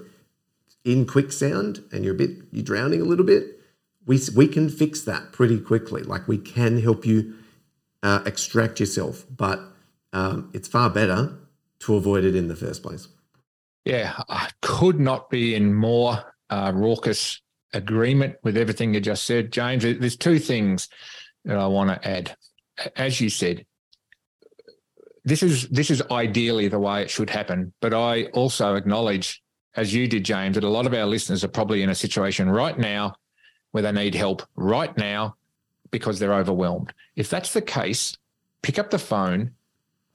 in 0.84 1.06
quicksand 1.06 1.84
and 1.92 2.04
you're 2.04 2.14
a 2.14 2.18
bit, 2.18 2.32
you're 2.52 2.64
drowning 2.64 3.02
a 3.02 3.06
little 3.06 3.26
bit, 3.26 3.60
we, 4.06 4.20
we 4.36 4.48
can 4.48 4.70
fix 4.70 5.02
that 5.02 5.32
pretty 5.32 5.60
quickly. 5.60 6.04
Like 6.04 6.28
we 6.28 6.38
can 6.38 6.82
help 6.82 7.06
you 7.06 7.36
uh, 8.02 8.22
extract 8.26 8.80
yourself, 8.80 9.26
but 9.30 9.60
um, 10.12 10.50
it's 10.54 10.68
far 10.68 10.90
better 10.90 11.38
to 11.80 11.96
avoid 11.96 12.24
it 12.24 12.36
in 12.36 12.48
the 12.48 12.56
first 12.56 12.84
place. 12.84 13.08
Yeah, 13.86 14.14
I 14.30 14.50
could 14.62 15.00
not 15.00 15.30
be 15.30 15.56
in 15.56 15.74
more 15.74 16.36
uh, 16.50 16.72
raucous 16.74 17.42
agreement 17.74 18.36
with 18.44 18.56
everything 18.56 18.94
you 18.94 19.02
just 19.02 19.26
said, 19.26 19.52
James. 19.52 19.84
There's 19.84 20.16
two 20.16 20.40
things 20.40 20.88
that 21.46 21.58
I 21.58 21.68
want 21.68 21.90
to 21.90 22.08
add. 22.08 22.36
As 22.96 23.20
you 23.20 23.30
said, 23.30 23.66
this 25.26 25.44
is 25.44 25.70
this 25.70 25.90
is 25.90 26.02
ideally 26.12 26.68
the 26.68 26.80
way 26.80 27.02
it 27.02 27.10
should 27.10 27.30
happen, 27.30 27.74
but 27.82 27.94
I 27.94 28.26
also 28.28 28.76
acknowledge, 28.76 29.42
as 29.76 29.94
you 29.94 30.08
did, 30.08 30.26
James, 30.26 30.56
that 30.56 30.64
a 30.64 30.70
lot 30.70 30.86
of 30.86 30.94
our 30.94 31.06
listeners 31.06 31.44
are 31.44 31.50
probably 31.50 31.82
in 31.82 31.90
a 31.90 31.96
situation 31.96 32.50
right 32.50 32.78
now 32.78 33.16
where 33.72 33.84
they 33.84 33.92
need 33.92 34.16
help 34.16 34.44
right 34.56 34.96
now 34.98 35.36
because 35.92 36.20
they're 36.20 36.34
overwhelmed. 36.34 36.94
If 37.16 37.30
that's 37.30 37.54
the 37.54 37.62
case, 37.62 38.18
pick 38.62 38.80
up 38.80 38.90
the 38.90 39.00
phone, 39.00 39.52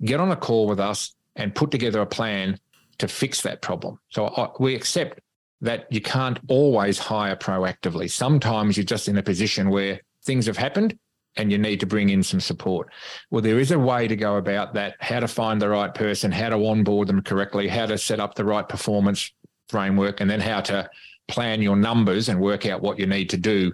get 0.04 0.20
on 0.20 0.30
a 0.30 0.36
call 0.36 0.66
with 0.66 0.80
us, 0.80 1.14
and 1.36 1.54
put 1.54 1.70
together 1.70 2.00
a 2.00 2.06
plan 2.06 2.58
to 2.98 3.08
fix 3.08 3.42
that 3.42 3.62
problem. 3.62 3.98
So 4.10 4.26
I, 4.26 4.50
we 4.58 4.74
accept 4.74 5.20
that 5.60 5.86
you 5.90 6.00
can't 6.00 6.38
always 6.48 6.98
hire 6.98 7.36
proactively. 7.36 8.10
Sometimes 8.10 8.76
you're 8.76 8.84
just 8.84 9.08
in 9.08 9.18
a 9.18 9.22
position 9.22 9.70
where 9.70 10.00
things 10.24 10.46
have 10.46 10.56
happened 10.56 10.98
and 11.36 11.52
you 11.52 11.58
need 11.58 11.80
to 11.80 11.86
bring 11.86 12.10
in 12.10 12.22
some 12.22 12.40
support. 12.40 12.92
Well, 13.30 13.42
there 13.42 13.58
is 13.58 13.70
a 13.70 13.78
way 13.78 14.08
to 14.08 14.16
go 14.16 14.36
about 14.36 14.74
that, 14.74 14.96
how 15.00 15.20
to 15.20 15.28
find 15.28 15.60
the 15.60 15.68
right 15.68 15.94
person, 15.94 16.32
how 16.32 16.50
to 16.50 16.66
onboard 16.66 17.08
them 17.08 17.22
correctly, 17.22 17.68
how 17.68 17.86
to 17.86 17.98
set 17.98 18.20
up 18.20 18.34
the 18.34 18.44
right 18.44 18.68
performance 18.68 19.32
framework, 19.68 20.20
and 20.20 20.30
then 20.30 20.40
how 20.40 20.60
to 20.62 20.88
plan 21.28 21.62
your 21.62 21.76
numbers 21.76 22.28
and 22.28 22.40
work 22.40 22.66
out 22.66 22.82
what 22.82 22.98
you 22.98 23.06
need 23.06 23.30
to 23.30 23.36
do 23.36 23.72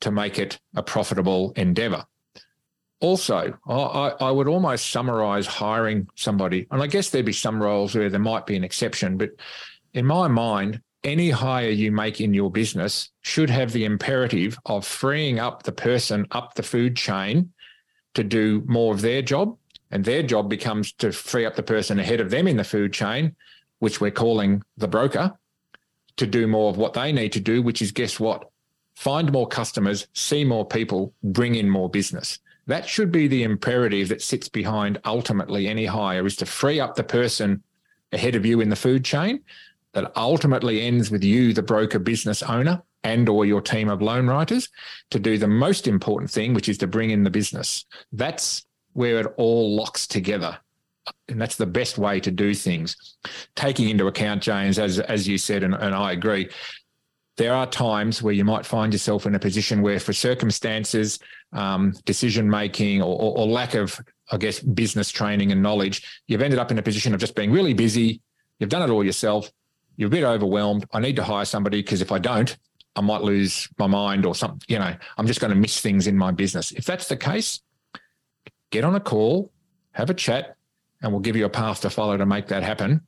to 0.00 0.10
make 0.10 0.38
it 0.38 0.58
a 0.74 0.82
profitable 0.82 1.52
endeavor. 1.56 2.04
Also, 3.00 3.58
I, 3.68 4.12
I 4.20 4.30
would 4.30 4.48
almost 4.48 4.90
summarize 4.90 5.46
hiring 5.46 6.08
somebody, 6.14 6.66
and 6.70 6.82
I 6.82 6.86
guess 6.86 7.10
there'd 7.10 7.26
be 7.26 7.32
some 7.32 7.62
roles 7.62 7.94
where 7.94 8.08
there 8.08 8.18
might 8.20 8.46
be 8.46 8.56
an 8.56 8.64
exception, 8.64 9.18
but 9.18 9.30
in 9.92 10.06
my 10.06 10.28
mind, 10.28 10.80
any 11.04 11.30
hire 11.30 11.68
you 11.68 11.92
make 11.92 12.20
in 12.20 12.34
your 12.34 12.50
business 12.50 13.10
should 13.20 13.48
have 13.48 13.72
the 13.72 13.84
imperative 13.84 14.58
of 14.66 14.84
freeing 14.84 15.38
up 15.38 15.62
the 15.62 15.72
person 15.72 16.26
up 16.32 16.54
the 16.54 16.62
food 16.62 16.96
chain 16.96 17.52
to 18.14 18.24
do 18.24 18.62
more 18.66 18.92
of 18.92 19.02
their 19.02 19.22
job. 19.22 19.56
And 19.92 20.04
their 20.04 20.22
job 20.22 20.50
becomes 20.50 20.92
to 20.94 21.12
free 21.12 21.46
up 21.46 21.54
the 21.54 21.62
person 21.62 22.00
ahead 22.00 22.20
of 22.20 22.30
them 22.30 22.48
in 22.48 22.56
the 22.56 22.64
food 22.64 22.92
chain, 22.92 23.36
which 23.78 24.00
we're 24.00 24.10
calling 24.10 24.62
the 24.76 24.88
broker, 24.88 25.32
to 26.16 26.26
do 26.26 26.48
more 26.48 26.70
of 26.70 26.76
what 26.76 26.94
they 26.94 27.12
need 27.12 27.32
to 27.32 27.40
do, 27.40 27.62
which 27.62 27.80
is 27.80 27.92
guess 27.92 28.18
what? 28.18 28.50
Find 28.96 29.30
more 29.30 29.46
customers, 29.46 30.08
see 30.12 30.44
more 30.44 30.66
people, 30.66 31.12
bring 31.22 31.54
in 31.54 31.70
more 31.70 31.88
business. 31.88 32.40
That 32.66 32.88
should 32.88 33.12
be 33.12 33.28
the 33.28 33.44
imperative 33.44 34.08
that 34.08 34.22
sits 34.22 34.48
behind 34.48 35.00
ultimately 35.04 35.68
any 35.68 35.86
hire 35.86 36.26
is 36.26 36.36
to 36.36 36.46
free 36.46 36.80
up 36.80 36.94
the 36.94 37.04
person 37.04 37.62
ahead 38.12 38.34
of 38.34 38.46
you 38.46 38.60
in 38.60 38.68
the 38.68 38.76
food 38.76 39.04
chain 39.04 39.40
that 39.92 40.12
ultimately 40.16 40.82
ends 40.82 41.10
with 41.10 41.24
you, 41.24 41.52
the 41.52 41.62
broker 41.62 41.98
business 41.98 42.42
owner 42.42 42.82
and 43.04 43.28
or 43.28 43.46
your 43.46 43.60
team 43.60 43.88
of 43.88 44.02
loan 44.02 44.26
writers 44.26 44.68
to 45.10 45.18
do 45.18 45.38
the 45.38 45.46
most 45.46 45.86
important 45.86 46.30
thing, 46.30 46.54
which 46.54 46.68
is 46.68 46.78
to 46.78 46.86
bring 46.86 47.10
in 47.10 47.22
the 47.22 47.30
business. 47.30 47.84
That's 48.12 48.66
where 48.94 49.20
it 49.20 49.32
all 49.36 49.76
locks 49.76 50.06
together 50.06 50.58
and 51.28 51.40
that's 51.40 51.56
the 51.56 51.66
best 51.66 51.98
way 51.98 52.20
to 52.20 52.30
do 52.30 52.54
things. 52.54 53.16
Taking 53.54 53.88
into 53.88 54.06
account, 54.06 54.42
James, 54.42 54.78
as 54.78 54.98
as 54.98 55.26
you 55.26 55.38
said, 55.38 55.62
and, 55.62 55.74
and 55.74 55.94
I 55.94 56.12
agree, 56.12 56.48
there 57.36 57.54
are 57.54 57.66
times 57.66 58.22
where 58.22 58.34
you 58.34 58.44
might 58.44 58.66
find 58.66 58.92
yourself 58.92 59.26
in 59.26 59.34
a 59.34 59.38
position 59.38 59.82
where, 59.82 60.00
for 60.00 60.12
circumstances, 60.12 61.18
um, 61.52 61.92
decision 62.04 62.48
making, 62.48 63.02
or, 63.02 63.14
or, 63.14 63.38
or, 63.38 63.46
lack 63.46 63.74
of, 63.74 63.98
I 64.30 64.36
guess, 64.36 64.60
business 64.60 65.10
training 65.10 65.52
and 65.52 65.62
knowledge, 65.62 66.22
you've 66.26 66.42
ended 66.42 66.58
up 66.58 66.70
in 66.70 66.78
a 66.78 66.82
position 66.82 67.14
of 67.14 67.20
just 67.20 67.34
being 67.34 67.50
really 67.50 67.74
busy. 67.74 68.20
You've 68.58 68.70
done 68.70 68.82
it 68.82 68.92
all 68.92 69.04
yourself. 69.04 69.50
You're 69.96 70.08
a 70.08 70.10
bit 70.10 70.24
overwhelmed. 70.24 70.86
I 70.92 71.00
need 71.00 71.16
to 71.16 71.24
hire 71.24 71.44
somebody 71.44 71.82
because 71.82 72.02
if 72.02 72.12
I 72.12 72.18
don't, 72.18 72.56
I 72.96 73.00
might 73.00 73.22
lose 73.22 73.68
my 73.78 73.86
mind 73.86 74.26
or 74.26 74.34
something. 74.34 74.60
You 74.68 74.78
know, 74.78 74.94
I'm 75.16 75.26
just 75.26 75.40
going 75.40 75.52
to 75.52 75.58
miss 75.58 75.80
things 75.80 76.06
in 76.06 76.16
my 76.16 76.30
business. 76.30 76.72
If 76.72 76.84
that's 76.84 77.08
the 77.08 77.16
case, 77.16 77.60
get 78.70 78.84
on 78.84 78.94
a 78.94 79.00
call, 79.00 79.52
have 79.92 80.10
a 80.10 80.14
chat, 80.14 80.56
and 81.02 81.12
we'll 81.12 81.20
give 81.20 81.36
you 81.36 81.44
a 81.44 81.50
path 81.50 81.82
to 81.82 81.90
follow 81.90 82.16
to 82.16 82.26
make 82.26 82.48
that 82.48 82.62
happen 82.62 83.02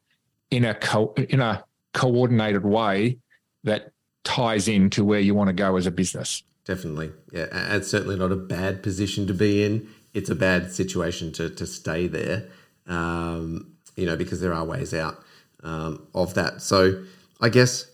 in 0.50 0.64
a 0.64 0.75
co- 0.75 1.14
in 1.16 1.40
a 1.40 1.64
coordinated 1.95 2.64
way 2.64 3.18
that 3.64 3.90
ties 4.25 4.68
into 4.68 5.04
where 5.04 5.21
you 5.21 5.35
want 5.35 5.49
to 5.49 5.54
go 5.54 5.76
as 5.76 5.87
a 5.87 5.90
business. 5.90 6.42
Definitely, 6.69 7.13
yeah, 7.33 7.47
it's 7.75 7.89
certainly 7.89 8.17
not 8.17 8.31
a 8.31 8.37
bad 8.37 8.83
position 8.83 9.27
to 9.27 9.33
be 9.33 9.65
in. 9.65 9.89
It's 10.13 10.29
a 10.29 10.35
bad 10.35 10.71
situation 10.71 11.33
to 11.33 11.49
to 11.49 11.67
stay 11.67 12.07
there, 12.07 12.51
um, 12.87 13.73
you 13.97 14.05
know, 14.05 14.17
because 14.17 14.43
there 14.43 14.53
are 14.53 14.67
ways 14.67 14.93
out 14.93 15.25
um, 15.63 16.07
of 16.15 16.35
that. 16.35 16.61
So, 16.61 17.05
I 17.41 17.49
guess 17.49 17.91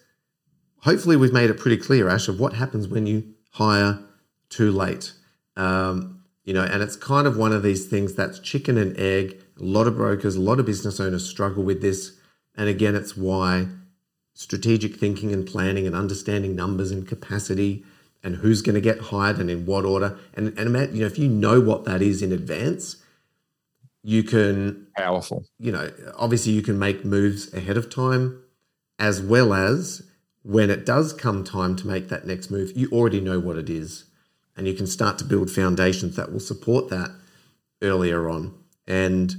hopefully 0.78 1.14
we've 1.14 1.33
made 1.33 1.50
it 1.50 1.59
pretty 1.61 1.76
clear, 1.76 2.09
Ash, 2.09 2.26
of 2.26 2.40
what 2.40 2.54
happens 2.54 2.88
when 2.88 3.07
you 3.07 3.23
hire 3.52 4.00
too 4.49 4.73
late. 4.73 5.12
Um, 5.57 6.25
you 6.43 6.52
know, 6.52 6.64
and 6.64 6.83
it's 6.83 6.97
kind 6.97 7.28
of 7.28 7.37
one 7.37 7.52
of 7.52 7.62
these 7.62 7.87
things 7.87 8.14
that's 8.16 8.40
chicken 8.40 8.76
and 8.76 8.99
egg 8.99 9.40
a 9.61 9.62
lot 9.62 9.87
of 9.87 9.95
brokers, 9.95 10.35
a 10.35 10.40
lot 10.40 10.59
of 10.59 10.66
business 10.66 10.99
owners 10.99 11.31
struggle 11.31 11.62
with 11.62 11.81
this. 11.81 12.19
And 12.57 12.69
again, 12.69 12.97
it's 12.97 13.16
why 13.16 13.69
strategic 14.33 14.97
thinking 14.97 15.33
and 15.33 15.47
planning 15.47 15.87
and 15.87 15.95
understanding 15.95 16.57
numbers 16.57 16.90
and 16.90 17.07
capacity 17.07 17.85
and 18.25 18.37
who's 18.37 18.62
going 18.62 18.75
to 18.75 18.81
get 18.81 18.99
hired 18.99 19.38
and 19.38 19.50
in 19.50 19.66
what 19.66 19.85
order. 19.85 20.19
And, 20.33 20.59
and 20.59 20.75
you 20.95 21.00
know, 21.00 21.07
if 21.07 21.19
you 21.19 21.28
know 21.28 21.61
what 21.61 21.85
that 21.85 22.02
is 22.02 22.23
in 22.23 22.33
advance, 22.33 22.97
you 24.02 24.23
can 24.23 24.87
powerful. 24.97 25.45
You 25.59 25.73
know, 25.73 25.93
obviously 26.16 26.52
you 26.52 26.62
can 26.62 26.78
make 26.78 27.04
moves 27.04 27.52
ahead 27.54 27.76
of 27.76 27.90
time 27.90 28.43
as 28.99 29.21
well 29.21 29.52
as 29.52 30.02
when 30.43 30.71
it 30.71 30.85
does 30.87 31.12
come 31.12 31.45
time 31.45 31.76
to 31.76 31.87
make 31.87 32.09
that 32.09 32.26
next 32.26 32.50
move, 32.50 32.76
you 32.76 32.88
already 32.90 33.21
know 33.21 33.38
what 33.38 33.57
it 33.57 33.71
is. 33.71 34.04
And 34.57 34.66
you 34.66 34.75
can 34.75 34.87
start 34.87 35.19
to 35.19 35.25
build 35.25 35.50
foundations 35.50 36.16
that 36.16 36.33
will 36.33 36.40
support 36.40 36.88
that 36.90 37.11
earlier 37.83 38.28
on. 38.28 38.54
And 38.87 39.35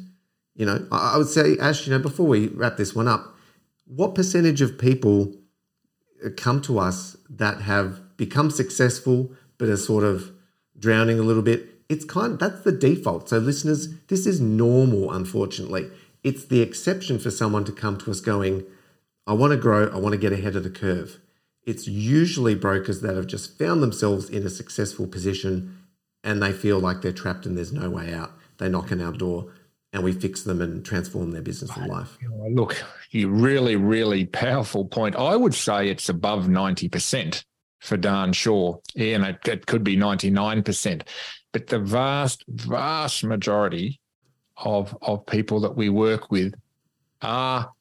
you 0.55 0.65
know, 0.65 0.87
I 0.91 1.17
would 1.17 1.27
say, 1.27 1.57
Ash, 1.57 1.85
you 1.85 1.91
know, 1.91 1.99
before 1.99 2.25
we 2.25 2.47
wrap 2.47 2.77
this 2.77 2.95
one 2.95 3.07
up, 3.07 3.35
what 3.85 4.15
percentage 4.15 4.61
of 4.61 4.77
people 4.77 5.33
come 6.37 6.61
to 6.61 6.79
us 6.79 7.17
that 7.29 7.61
have 7.61 7.99
become 8.17 8.49
successful 8.49 9.31
but 9.57 9.69
are 9.69 9.77
sort 9.77 10.03
of 10.03 10.31
drowning 10.77 11.19
a 11.19 11.23
little 11.23 11.41
bit? 11.41 11.69
It's 11.87 12.05
kind 12.05 12.33
of, 12.33 12.39
that's 12.39 12.61
the 12.61 12.71
default. 12.71 13.29
So, 13.29 13.37
listeners, 13.37 13.89
this 14.07 14.25
is 14.25 14.41
normal, 14.41 15.11
unfortunately. 15.11 15.89
It's 16.23 16.45
the 16.45 16.61
exception 16.61 17.19
for 17.19 17.29
someone 17.29 17.65
to 17.65 17.71
come 17.71 17.97
to 17.99 18.11
us 18.11 18.19
going, 18.19 18.65
I 19.27 19.33
want 19.33 19.51
to 19.51 19.57
grow, 19.57 19.89
I 19.89 19.97
want 19.97 20.13
to 20.13 20.19
get 20.19 20.33
ahead 20.33 20.55
of 20.55 20.63
the 20.63 20.69
curve. 20.69 21.19
It's 21.63 21.87
usually 21.87 22.55
brokers 22.55 23.01
that 23.01 23.15
have 23.15 23.27
just 23.27 23.57
found 23.57 23.81
themselves 23.81 24.29
in 24.29 24.45
a 24.45 24.49
successful 24.49 25.07
position 25.07 25.77
and 26.23 26.41
they 26.41 26.51
feel 26.51 26.79
like 26.79 27.01
they're 27.01 27.11
trapped 27.11 27.45
and 27.45 27.57
there's 27.57 27.73
no 27.73 27.89
way 27.89 28.13
out. 28.13 28.31
They 28.57 28.69
knock 28.69 28.91
on 28.91 29.01
our 29.01 29.11
door 29.11 29.51
and 29.93 30.03
we 30.03 30.11
fix 30.11 30.43
them 30.43 30.61
and 30.61 30.85
transform 30.85 31.31
their 31.31 31.41
business 31.41 31.75
and 31.75 31.87
life. 31.87 32.17
Look, 32.49 32.83
you 33.11 33.29
really, 33.29 33.75
really 33.75 34.25
powerful 34.25 34.85
point. 34.85 35.15
I 35.15 35.35
would 35.35 35.55
say 35.55 35.89
it's 35.89 36.09
above 36.09 36.45
90% 36.45 37.43
for 37.85 37.97
darn 37.97 38.33
sure. 38.33 38.81
Yeah, 38.93 39.15
and 39.15 39.25
it, 39.25 39.47
it 39.47 39.65
could 39.65 39.83
be 39.83 39.95
99%. 39.95 41.03
But 41.51 41.67
the 41.67 41.79
vast, 41.79 42.43
vast 42.47 43.23
majority 43.23 44.01
of, 44.57 44.97
of 45.01 45.25
people 45.25 45.61
that 45.61 45.75
we 45.75 45.89
work 45.89 46.31
with 46.31 46.53
are 47.21 47.71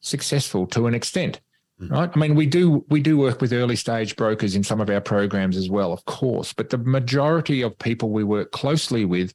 successful 0.00 0.66
to 0.68 0.86
an 0.86 0.94
extent. 0.94 1.40
Hmm. 1.78 1.88
right? 1.88 2.10
I 2.12 2.18
mean, 2.18 2.34
we 2.34 2.46
do 2.46 2.84
we 2.88 3.00
do 3.00 3.16
work 3.16 3.40
with 3.40 3.52
early 3.52 3.76
stage 3.76 4.16
brokers 4.16 4.54
in 4.54 4.64
some 4.64 4.80
of 4.80 4.90
our 4.90 5.00
programs 5.00 5.56
as 5.56 5.70
well, 5.70 5.92
of 5.92 6.04
course, 6.04 6.52
but 6.52 6.70
the 6.70 6.78
majority 6.78 7.62
of 7.62 7.78
people 7.78 8.10
we 8.10 8.24
work 8.24 8.52
closely 8.52 9.04
with, 9.04 9.32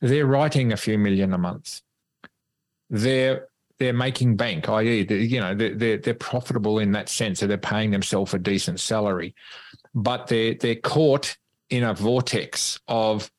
they're 0.00 0.26
writing 0.26 0.72
a 0.72 0.76
few 0.76 0.98
million 0.98 1.32
a 1.32 1.38
month. 1.38 1.80
They're 2.90 3.48
they're 3.78 3.92
making 3.92 4.36
bank, 4.36 4.68
i.e., 4.68 5.06
you 5.08 5.40
know, 5.40 5.54
they're, 5.54 5.98
they're, 5.98 6.14
profitable 6.14 6.80
in 6.80 6.92
that 6.92 7.08
sense, 7.08 7.40
so 7.40 7.46
they're 7.46 7.56
paying 7.56 7.90
themselves 7.90 8.34
a 8.34 8.38
decent 8.38 8.80
salary, 8.80 9.34
but 9.94 10.26
they're 10.26 10.54
they're 10.54 10.74
caught 10.74 11.36
in 11.70 11.84
a 11.84 11.94
vortex 11.94 12.78
of 12.88 13.30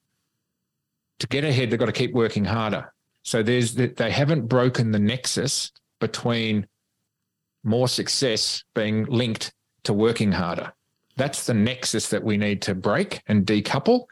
to 1.20 1.28
get 1.28 1.44
ahead, 1.44 1.70
they've 1.70 1.80
got 1.80 1.88
to 1.88 1.92
keep 1.92 2.14
working 2.14 2.46
harder. 2.46 2.94
So 3.24 3.44
there's 3.44 3.76
they 3.76 4.12
haven't 4.12 4.48
broken 4.48 4.92
the 4.92 5.00
nexus 5.00 5.72
between 6.00 6.66
more 7.64 7.88
success 7.88 8.64
being 8.74 9.06
linked 9.06 9.54
to 9.84 9.94
working 9.94 10.32
harder. 10.32 10.74
That's 11.18 11.46
the 11.46 11.54
nexus 11.54 12.10
that 12.10 12.24
we 12.24 12.38
need 12.38 12.62
to 12.64 12.76
break 12.76 13.22
and 13.28 13.46
decouple. 13.46 14.06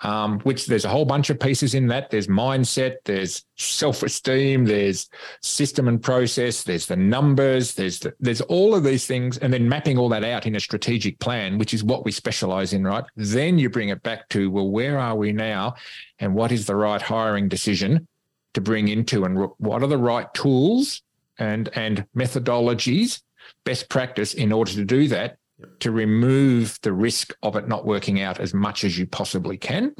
Um, 0.00 0.38
which 0.40 0.66
there's 0.66 0.84
a 0.84 0.88
whole 0.88 1.04
bunch 1.04 1.28
of 1.28 1.40
pieces 1.40 1.74
in 1.74 1.88
that. 1.88 2.10
There's 2.10 2.28
mindset, 2.28 2.98
there's 3.04 3.44
self-esteem, 3.56 4.64
there's 4.64 5.08
system 5.42 5.88
and 5.88 6.00
process, 6.00 6.62
there's 6.62 6.86
the 6.86 6.94
numbers, 6.94 7.74
there's 7.74 7.98
the, 7.98 8.14
there's 8.20 8.40
all 8.42 8.76
of 8.76 8.84
these 8.84 9.06
things, 9.06 9.38
and 9.38 9.52
then 9.52 9.68
mapping 9.68 9.98
all 9.98 10.08
that 10.10 10.22
out 10.22 10.46
in 10.46 10.54
a 10.54 10.60
strategic 10.60 11.18
plan, 11.18 11.58
which 11.58 11.74
is 11.74 11.82
what 11.82 12.04
we 12.04 12.12
specialize 12.12 12.72
in, 12.72 12.84
right? 12.84 13.02
Then 13.16 13.58
you 13.58 13.70
bring 13.70 13.88
it 13.88 14.04
back 14.04 14.28
to 14.28 14.48
well, 14.52 14.70
where 14.70 15.00
are 15.00 15.16
we 15.16 15.32
now, 15.32 15.74
and 16.20 16.32
what 16.32 16.52
is 16.52 16.66
the 16.66 16.76
right 16.76 17.02
hiring 17.02 17.48
decision 17.48 18.06
to 18.54 18.60
bring 18.60 18.86
into, 18.86 19.24
and 19.24 19.48
what 19.58 19.82
are 19.82 19.88
the 19.88 19.98
right 19.98 20.32
tools 20.32 21.02
and 21.38 21.70
and 21.74 22.06
methodologies, 22.16 23.20
best 23.64 23.88
practice 23.88 24.34
in 24.34 24.52
order 24.52 24.70
to 24.70 24.84
do 24.84 25.08
that 25.08 25.37
to 25.80 25.90
remove 25.90 26.78
the 26.82 26.92
risk 26.92 27.34
of 27.42 27.56
it 27.56 27.68
not 27.68 27.84
working 27.84 28.20
out 28.20 28.40
as 28.40 28.54
much 28.54 28.84
as 28.84 28.98
you 28.98 29.06
possibly 29.06 29.56
can. 29.56 29.94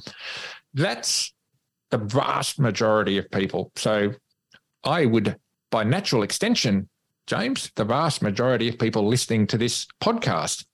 That's 0.74 1.32
the 1.90 1.98
vast 1.98 2.58
majority 2.58 3.18
of 3.18 3.30
people. 3.30 3.72
So 3.76 4.12
I 4.84 5.06
would, 5.06 5.36
by 5.70 5.84
natural 5.84 6.22
extension, 6.22 6.88
James, 7.26 7.70
the 7.76 7.84
vast 7.84 8.22
majority 8.22 8.68
of 8.68 8.78
people 8.78 9.06
listening 9.06 9.46
to 9.48 9.58
this 9.58 9.86
podcast 10.00 10.64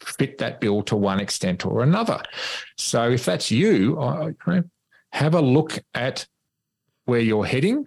fit 0.00 0.38
that 0.38 0.60
bill 0.60 0.82
to 0.82 0.96
one 0.96 1.20
extent 1.20 1.64
or 1.64 1.82
another. 1.82 2.20
So 2.76 3.10
if 3.10 3.24
that's 3.24 3.50
you, 3.50 3.96
have 5.12 5.34
a 5.34 5.40
look 5.40 5.78
at 5.94 6.26
where 7.04 7.20
you're 7.20 7.44
heading. 7.44 7.86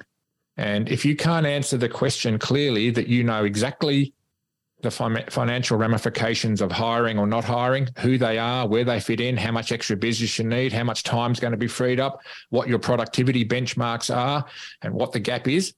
And 0.58 0.88
if 0.90 1.04
you 1.04 1.16
can't 1.16 1.46
answer 1.46 1.78
the 1.78 1.90
question 1.90 2.40
clearly 2.40 2.92
that 2.92 3.08
you 3.08 3.24
know 3.24 3.44
exactly 3.44 4.14
the 4.82 4.92
financial 4.92 5.78
ramifications 5.78 6.62
of 6.62 6.72
hiring 6.72 7.18
or 7.18 7.26
not 7.26 7.44
hiring, 7.44 7.88
who 8.00 8.18
they 8.18 8.38
are, 8.38 8.68
where 8.68 8.84
they 8.84 9.00
fit 9.00 9.20
in, 9.20 9.38
how 9.38 9.52
much 9.52 9.72
extra 9.72 9.96
business 9.96 10.38
you 10.38 10.46
need, 10.46 10.74
how 10.74 10.84
much 10.84 11.04
time 11.04 11.32
is 11.32 11.40
going 11.40 11.52
to 11.52 11.58
be 11.58 11.68
freed 11.68 12.00
up, 12.00 12.20
what 12.50 12.68
your 12.68 12.78
productivity 12.78 13.46
benchmarks 13.46 14.16
are, 14.16 14.46
and 14.82 14.94
what 14.94 15.12
the 15.12 15.20
gap 15.20 15.48
is. 15.48 15.74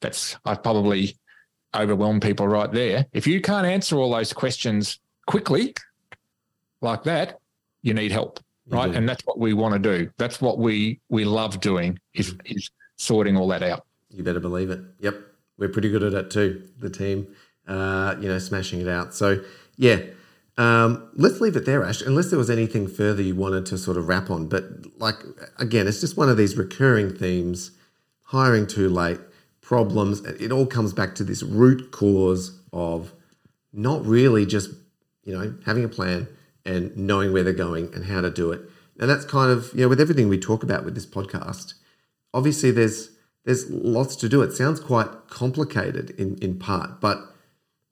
That's 0.00 0.36
I've 0.44 0.62
probably 0.62 1.16
overwhelmed 1.74 2.22
people 2.22 2.46
right 2.46 2.70
there. 2.70 3.06
If 3.12 3.26
you 3.26 3.40
can't 3.40 3.66
answer 3.66 3.96
all 3.96 4.12
those 4.12 4.32
questions 4.32 5.00
quickly, 5.26 5.74
like 6.80 7.02
that, 7.04 7.40
you 7.82 7.94
need 7.94 8.12
help, 8.12 8.40
right? 8.68 8.88
Mm-hmm. 8.88 8.98
And 8.98 9.08
that's 9.08 9.24
what 9.24 9.38
we 9.38 9.54
want 9.54 9.72
to 9.74 9.78
do. 9.78 10.10
That's 10.18 10.40
what 10.40 10.58
we 10.58 11.00
we 11.08 11.24
love 11.24 11.60
doing 11.60 11.98
is 12.12 12.34
is 12.44 12.70
sorting 12.96 13.36
all 13.36 13.48
that 13.48 13.62
out. 13.62 13.86
You 14.10 14.22
better 14.22 14.40
believe 14.40 14.70
it. 14.70 14.80
Yep, 15.00 15.16
we're 15.58 15.70
pretty 15.70 15.90
good 15.90 16.02
at 16.02 16.12
it 16.12 16.30
too. 16.30 16.68
The 16.78 16.90
team 16.90 17.26
uh, 17.66 18.16
you 18.20 18.28
know, 18.28 18.38
smashing 18.38 18.80
it 18.80 18.88
out. 18.88 19.14
So, 19.14 19.42
yeah, 19.76 20.00
um, 20.56 21.08
let's 21.14 21.40
leave 21.40 21.56
it 21.56 21.66
there, 21.66 21.84
Ash, 21.84 22.00
unless 22.00 22.30
there 22.30 22.38
was 22.38 22.50
anything 22.50 22.86
further 22.86 23.22
you 23.22 23.34
wanted 23.34 23.66
to 23.66 23.78
sort 23.78 23.96
of 23.96 24.08
wrap 24.08 24.30
on. 24.30 24.46
But, 24.46 24.64
like, 24.98 25.16
again, 25.58 25.88
it's 25.88 26.00
just 26.00 26.16
one 26.16 26.28
of 26.28 26.36
these 26.36 26.56
recurring 26.56 27.14
themes 27.14 27.72
hiring 28.24 28.66
too 28.66 28.88
late, 28.88 29.20
problems. 29.60 30.20
It 30.20 30.52
all 30.52 30.66
comes 30.66 30.92
back 30.92 31.14
to 31.16 31.24
this 31.24 31.42
root 31.42 31.90
cause 31.90 32.58
of 32.72 33.12
not 33.72 34.04
really 34.06 34.46
just, 34.46 34.70
you 35.24 35.36
know, 35.36 35.54
having 35.66 35.84
a 35.84 35.88
plan 35.88 36.28
and 36.64 36.96
knowing 36.96 37.32
where 37.32 37.42
they're 37.42 37.52
going 37.52 37.92
and 37.94 38.04
how 38.04 38.20
to 38.20 38.30
do 38.30 38.52
it. 38.52 38.60
And 38.98 39.10
that's 39.10 39.24
kind 39.24 39.50
of, 39.50 39.70
you 39.74 39.82
know, 39.82 39.88
with 39.88 40.00
everything 40.00 40.28
we 40.28 40.38
talk 40.38 40.62
about 40.62 40.84
with 40.84 40.94
this 40.94 41.06
podcast, 41.06 41.74
obviously 42.32 42.70
there's 42.70 43.10
there's 43.44 43.68
lots 43.70 44.16
to 44.16 44.28
do. 44.28 44.40
It 44.40 44.52
sounds 44.52 44.80
quite 44.80 45.08
complicated 45.28 46.10
in, 46.10 46.38
in 46.38 46.58
part, 46.58 47.00
but 47.00 47.33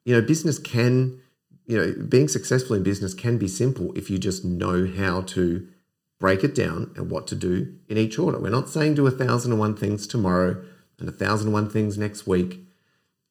you 0.05 0.13
know, 0.13 0.21
business 0.21 0.59
can, 0.59 1.19
you 1.65 1.77
know, 1.77 1.93
being 2.07 2.27
successful 2.27 2.75
in 2.75 2.83
business 2.83 3.13
can 3.13 3.37
be 3.37 3.47
simple 3.47 3.93
if 3.93 4.09
you 4.09 4.17
just 4.17 4.43
know 4.43 4.85
how 4.85 5.21
to 5.21 5.67
break 6.19 6.43
it 6.43 6.55
down 6.55 6.91
and 6.95 7.09
what 7.11 7.27
to 7.27 7.35
do 7.35 7.75
in 7.89 7.97
each 7.97 8.17
order. 8.17 8.39
We're 8.39 8.49
not 8.49 8.69
saying 8.69 8.95
do 8.95 9.07
a 9.07 9.11
thousand 9.11 9.51
and 9.51 9.59
one 9.59 9.75
things 9.75 10.07
tomorrow 10.07 10.63
and 10.99 11.09
a 11.09 11.11
thousand 11.11 11.47
and 11.47 11.53
one 11.53 11.69
things 11.69 11.97
next 11.97 12.25
week. 12.27 12.59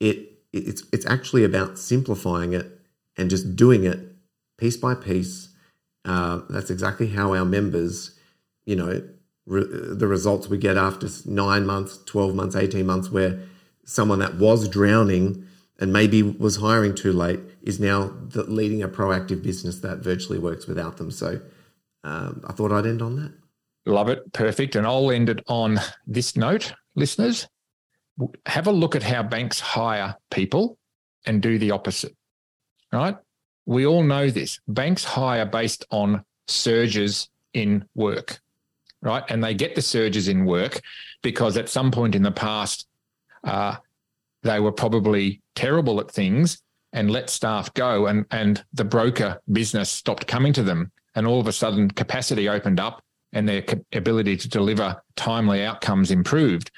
It 0.01 0.29
it's 0.53 0.83
it's 0.93 1.07
actually 1.07 1.45
about 1.45 1.79
simplifying 1.79 2.53
it 2.53 2.81
and 3.17 3.31
just 3.31 3.57
doing 3.57 3.85
it 3.85 3.99
piece 4.59 4.77
by 4.77 4.95
piece. 4.95 5.49
Uh, 6.05 6.41
that's 6.51 6.71
exactly 6.71 7.09
how 7.09 7.35
our 7.35 7.45
members, 7.45 8.19
you 8.67 8.77
know, 8.77 9.03
re- 9.47 9.65
the 9.67 10.07
results 10.07 10.49
we 10.49 10.59
get 10.59 10.77
after 10.77 11.09
nine 11.25 11.65
months, 11.65 11.99
twelve 12.05 12.35
months, 12.35 12.57
eighteen 12.57 12.87
months, 12.87 13.11
where 13.11 13.41
someone 13.85 14.19
that 14.19 14.37
was 14.37 14.69
drowning 14.69 15.47
and 15.83 15.93
maybe 15.93 16.23
was 16.23 16.59
hiring 16.59 16.95
too 16.95 17.13
late 17.13 17.41
is 17.63 17.81
now 17.81 18.15
the, 18.29 18.45
leading 18.45 18.85
a 18.85 18.89
proactive 18.89 19.43
business 19.43 19.81
that 19.81 19.99
virtually 19.99 20.39
works 20.39 20.69
without 20.69 20.97
them. 20.97 21.11
So 21.11 21.41
um, 22.05 22.41
I 22.47 22.53
thought 22.53 22.71
I'd 22.71 22.87
end 22.87 23.03
on 23.03 23.17
that. 23.17 23.33
Love 23.85 24.09
it. 24.09 24.33
Perfect. 24.33 24.77
And 24.77 24.87
I'll 24.87 25.11
end 25.11 25.29
it 25.29 25.43
on 25.49 25.81
this 26.07 26.37
note, 26.37 26.73
listeners. 26.95 27.49
Have 28.47 28.69
a 28.69 28.73
look 28.73 28.95
at 28.95 29.03
how 29.03 29.25
banks 29.25 29.59
hire 29.59 30.15
people 30.31 30.79
and 31.27 31.43
do 31.43 31.59
the 31.59 31.73
opposite. 31.73 32.15
Right? 32.93 33.17
We 33.67 33.85
all 33.85 34.05
know 34.05 34.31
this. 34.31 34.61
Banks 34.69 35.03
hire 35.03 35.47
based 35.47 35.85
on 35.91 36.25
surges 36.47 37.29
in 37.55 37.85
work, 37.97 38.41
right? 39.01 39.25
And 39.29 39.43
they 39.43 39.55
get 39.55 39.75
the 39.75 39.83
surges 39.83 40.29
in 40.29 40.45
work 40.45 40.81
because 41.23 41.57
at 41.57 41.69
some 41.69 41.91
point 41.91 42.15
in 42.15 42.23
the 42.23 42.31
past, 42.31 42.87
uh, 43.43 43.79
they 44.43 44.61
were 44.61 44.73
probably 44.73 45.41
terrible 45.55 46.01
at 46.01 46.11
things 46.11 46.63
and 46.93 47.11
let 47.11 47.31
staff 47.31 47.73
go 47.75 48.07
and 48.07 48.27
and 48.31 48.65
the 48.73 48.85
broker 48.85 49.41
business 49.51 49.91
stopped 49.91 50.27
coming 50.27 50.53
to 50.53 50.63
them. 50.63 50.91
And 51.15 51.27
all 51.27 51.41
of 51.41 51.47
a 51.47 51.53
sudden 51.53 51.91
capacity 51.91 52.49
opened 52.49 52.81
up 52.81 53.03
and 53.33 53.49
their 53.49 53.65
ability 53.93 54.37
to 54.37 54.49
deliver 54.49 55.01
timely 55.17 55.65
outcomes 55.65 56.11
improved. 56.11 56.71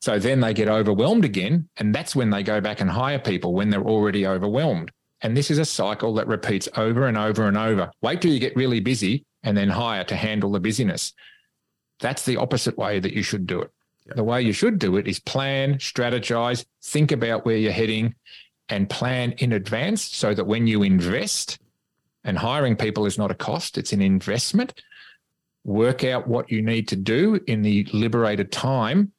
So 0.00 0.18
then 0.18 0.40
they 0.40 0.54
get 0.54 0.68
overwhelmed 0.68 1.24
again 1.24 1.68
and 1.76 1.94
that's 1.94 2.16
when 2.16 2.30
they 2.30 2.42
go 2.42 2.60
back 2.60 2.80
and 2.80 2.90
hire 2.90 3.18
people 3.18 3.54
when 3.54 3.70
they're 3.70 3.82
already 3.82 4.26
overwhelmed. 4.26 4.90
And 5.20 5.36
this 5.36 5.50
is 5.50 5.58
a 5.58 5.64
cycle 5.64 6.14
that 6.14 6.26
repeats 6.26 6.68
over 6.76 7.06
and 7.06 7.16
over 7.16 7.46
and 7.46 7.56
over. 7.56 7.90
Wait 8.00 8.20
till 8.20 8.32
you 8.32 8.40
get 8.40 8.56
really 8.56 8.80
busy 8.80 9.24
and 9.44 9.56
then 9.56 9.68
hire 9.68 10.04
to 10.04 10.16
handle 10.16 10.50
the 10.50 10.60
busyness. 10.60 11.12
That's 12.00 12.24
the 12.24 12.38
opposite 12.38 12.76
way 12.76 12.98
that 12.98 13.12
you 13.12 13.22
should 13.22 13.46
do 13.46 13.60
it 13.60 13.70
The 14.06 14.24
way 14.24 14.42
you 14.42 14.52
should 14.52 14.78
do 14.78 14.96
it 14.96 15.06
is 15.06 15.20
plan, 15.20 15.74
strategize, 15.74 16.64
think 16.82 17.12
about 17.12 17.44
where 17.44 17.56
you're 17.56 17.72
heading, 17.72 18.14
and 18.68 18.88
plan 18.88 19.32
in 19.32 19.52
advance 19.52 20.02
so 20.02 20.34
that 20.34 20.46
when 20.46 20.66
you 20.66 20.82
invest, 20.82 21.58
and 22.24 22.38
hiring 22.38 22.76
people 22.76 23.06
is 23.06 23.18
not 23.18 23.30
a 23.30 23.34
cost, 23.34 23.78
it's 23.78 23.92
an 23.92 24.02
investment, 24.02 24.82
work 25.64 26.04
out 26.04 26.26
what 26.26 26.50
you 26.50 26.62
need 26.62 26.88
to 26.88 26.96
do 26.96 27.38
in 27.46 27.62
the 27.62 27.86
liberated 27.92 28.50
time 28.50 29.12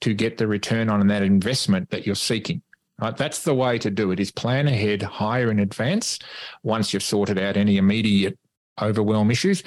to 0.00 0.14
get 0.14 0.38
the 0.38 0.46
return 0.46 0.88
on 0.88 1.06
that 1.06 1.22
investment 1.22 1.90
that 1.90 2.06
you're 2.06 2.14
seeking. 2.14 2.62
Right? 3.00 3.16
That's 3.16 3.42
the 3.42 3.54
way 3.54 3.78
to 3.78 3.90
do 3.90 4.10
it 4.10 4.20
is 4.20 4.30
plan 4.30 4.68
ahead, 4.68 5.02
hire 5.02 5.50
in 5.50 5.60
advance 5.60 6.18
once 6.62 6.92
you've 6.92 7.02
sorted 7.02 7.38
out 7.38 7.56
any 7.56 7.76
immediate 7.76 8.38
overwhelm 8.80 9.30
issues, 9.30 9.62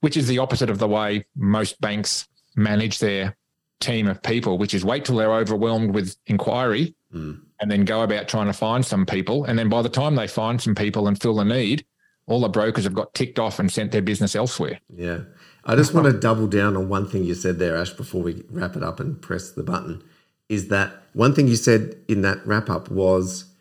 which 0.00 0.16
is 0.16 0.28
the 0.28 0.38
opposite 0.38 0.70
of 0.70 0.78
the 0.78 0.88
way 0.88 1.24
most 1.36 1.80
banks 1.80 2.26
manage 2.54 2.98
their 2.98 3.36
team 3.80 4.08
of 4.08 4.22
people, 4.22 4.58
which 4.58 4.74
is 4.74 4.84
wait 4.84 5.04
till 5.04 5.16
they're 5.16 5.34
overwhelmed 5.34 5.94
with 5.94 6.16
inquiry 6.26 6.94
mm. 7.12 7.40
and 7.60 7.70
then 7.70 7.84
go 7.84 8.02
about 8.02 8.28
trying 8.28 8.46
to 8.46 8.52
find 8.52 8.84
some 8.84 9.06
people. 9.06 9.44
And 9.44 9.58
then 9.58 9.68
by 9.68 9.82
the 9.82 9.88
time 9.88 10.14
they 10.14 10.26
find 10.26 10.60
some 10.60 10.74
people 10.74 11.08
and 11.08 11.20
fill 11.20 11.36
the 11.36 11.44
need, 11.44 11.84
all 12.26 12.40
the 12.40 12.48
brokers 12.48 12.84
have 12.84 12.94
got 12.94 13.14
ticked 13.14 13.38
off 13.38 13.58
and 13.58 13.70
sent 13.70 13.92
their 13.92 14.02
business 14.02 14.34
elsewhere. 14.34 14.80
Yeah. 14.94 15.20
I 15.64 15.76
just 15.76 15.94
want 15.94 16.06
to 16.06 16.18
double 16.18 16.46
down 16.46 16.76
on 16.76 16.88
one 16.88 17.08
thing 17.08 17.24
you 17.24 17.34
said 17.34 17.58
there, 17.58 17.76
Ash, 17.76 17.90
before 17.90 18.22
we 18.22 18.44
wrap 18.50 18.76
it 18.76 18.82
up 18.82 19.00
and 19.00 19.20
press 19.20 19.50
the 19.50 19.62
button. 19.62 20.02
Is 20.48 20.68
that 20.68 20.92
one 21.12 21.34
thing 21.34 21.48
you 21.48 21.56
said 21.56 21.96
in 22.08 22.22
that 22.22 22.46
wrap 22.46 22.70
up 22.70 22.88
was 22.88 23.52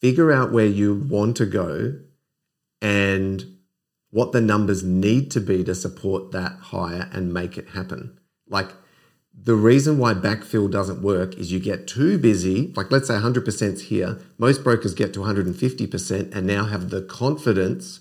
figure 0.00 0.32
out 0.32 0.52
where 0.52 0.66
you 0.66 0.94
want 0.94 1.36
to 1.38 1.46
go 1.46 1.98
and 2.80 3.44
what 4.10 4.32
the 4.32 4.40
numbers 4.40 4.82
need 4.82 5.30
to 5.32 5.40
be 5.40 5.64
to 5.64 5.74
support 5.74 6.30
that 6.32 6.52
hire 6.52 7.08
and 7.12 7.34
make 7.34 7.58
it 7.58 7.70
happen. 7.70 8.18
Like 8.48 8.70
the 9.44 9.54
reason 9.54 9.98
why 9.98 10.14
backfill 10.14 10.70
doesn't 10.70 11.02
work 11.02 11.36
is 11.36 11.52
you 11.52 11.60
get 11.60 11.86
too 11.86 12.18
busy. 12.18 12.72
Like, 12.76 12.90
let's 12.90 13.08
say 13.08 13.14
100% 13.14 13.80
here. 13.82 14.18
Most 14.36 14.64
brokers 14.64 14.94
get 14.94 15.12
to 15.14 15.20
150% 15.20 16.34
and 16.34 16.46
now 16.46 16.64
have 16.64 16.90
the 16.90 17.02
confidence 17.02 18.00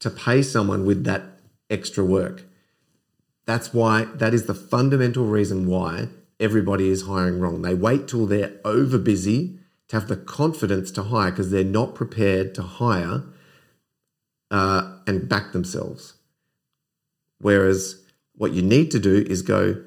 to 0.00 0.10
pay 0.10 0.42
someone 0.42 0.84
with 0.84 1.04
that 1.04 1.22
extra 1.70 2.04
work. 2.04 2.44
That's 3.46 3.72
why, 3.72 4.06
that 4.16 4.34
is 4.34 4.46
the 4.46 4.54
fundamental 4.54 5.26
reason 5.26 5.66
why 5.66 6.08
everybody 6.40 6.88
is 6.88 7.06
hiring 7.06 7.40
wrong. 7.40 7.62
They 7.62 7.74
wait 7.74 8.08
till 8.08 8.26
they're 8.26 8.54
over 8.64 8.98
busy 8.98 9.58
to 9.88 9.96
have 9.96 10.08
the 10.08 10.16
confidence 10.16 10.90
to 10.92 11.04
hire 11.04 11.30
because 11.30 11.50
they're 11.50 11.64
not 11.64 11.94
prepared 11.94 12.54
to 12.56 12.62
hire 12.62 13.22
uh, 14.50 14.98
and 15.06 15.28
back 15.28 15.52
themselves. 15.52 16.14
Whereas 17.38 18.02
what 18.34 18.52
you 18.52 18.62
need 18.62 18.90
to 18.92 18.98
do 18.98 19.24
is 19.28 19.42
go, 19.42 19.82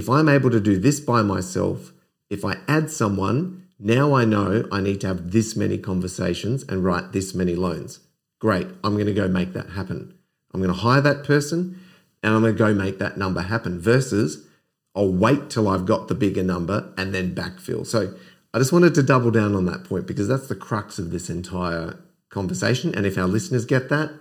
if 0.00 0.08
I'm 0.08 0.30
able 0.30 0.48
to 0.48 0.60
do 0.60 0.78
this 0.78 0.98
by 0.98 1.20
myself, 1.20 1.92
if 2.30 2.42
I 2.42 2.56
add 2.66 2.90
someone, 2.90 3.66
now 3.78 4.14
I 4.14 4.24
know 4.24 4.66
I 4.72 4.80
need 4.80 5.02
to 5.02 5.08
have 5.08 5.30
this 5.30 5.54
many 5.54 5.76
conversations 5.76 6.62
and 6.62 6.82
write 6.82 7.12
this 7.12 7.34
many 7.34 7.54
loans. 7.54 8.00
Great, 8.38 8.66
I'm 8.82 8.94
going 8.94 9.04
to 9.04 9.12
go 9.12 9.28
make 9.28 9.52
that 9.52 9.68
happen. 9.72 10.14
I'm 10.54 10.62
going 10.62 10.72
to 10.72 10.80
hire 10.80 11.02
that 11.02 11.22
person 11.22 11.78
and 12.22 12.34
I'm 12.34 12.40
going 12.40 12.54
to 12.54 12.58
go 12.58 12.72
make 12.72 12.98
that 12.98 13.18
number 13.18 13.42
happen 13.42 13.78
versus 13.78 14.46
I'll 14.94 15.12
wait 15.12 15.50
till 15.50 15.68
I've 15.68 15.84
got 15.84 16.08
the 16.08 16.14
bigger 16.14 16.42
number 16.42 16.94
and 16.96 17.14
then 17.14 17.34
backfill. 17.34 17.86
So 17.86 18.14
I 18.54 18.58
just 18.58 18.72
wanted 18.72 18.94
to 18.94 19.02
double 19.02 19.30
down 19.30 19.54
on 19.54 19.66
that 19.66 19.84
point 19.84 20.06
because 20.06 20.28
that's 20.28 20.48
the 20.48 20.56
crux 20.56 20.98
of 20.98 21.10
this 21.10 21.28
entire 21.28 21.98
conversation. 22.30 22.94
And 22.94 23.04
if 23.04 23.18
our 23.18 23.28
listeners 23.28 23.66
get 23.66 23.90
that, 23.90 24.12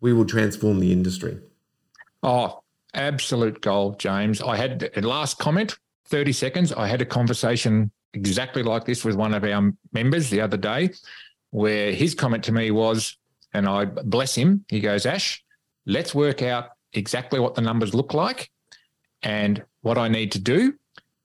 we 0.00 0.12
will 0.12 0.26
transform 0.26 0.80
the 0.80 0.90
industry. 0.90 1.38
Oh, 2.20 2.64
absolute 2.98 3.60
gold, 3.62 3.98
James. 3.98 4.42
I 4.42 4.56
had 4.56 4.90
a 4.96 5.00
last 5.00 5.38
comment, 5.38 5.78
30 6.08 6.32
seconds. 6.32 6.72
I 6.72 6.86
had 6.86 7.00
a 7.00 7.06
conversation 7.06 7.90
exactly 8.14 8.62
like 8.62 8.84
this 8.84 9.04
with 9.04 9.14
one 9.14 9.34
of 9.34 9.44
our 9.44 9.72
members 9.92 10.28
the 10.30 10.40
other 10.40 10.56
day, 10.56 10.90
where 11.50 11.92
his 11.92 12.14
comment 12.14 12.44
to 12.44 12.52
me 12.52 12.70
was, 12.70 13.16
and 13.54 13.66
I 13.66 13.86
bless 13.86 14.34
him, 14.34 14.64
he 14.68 14.80
goes, 14.80 15.06
Ash, 15.06 15.42
let's 15.86 16.14
work 16.14 16.42
out 16.42 16.70
exactly 16.92 17.40
what 17.40 17.54
the 17.54 17.62
numbers 17.62 17.94
look 17.94 18.14
like 18.14 18.50
and 19.22 19.62
what 19.82 19.98
I 19.98 20.08
need 20.08 20.32
to 20.32 20.38
do. 20.38 20.74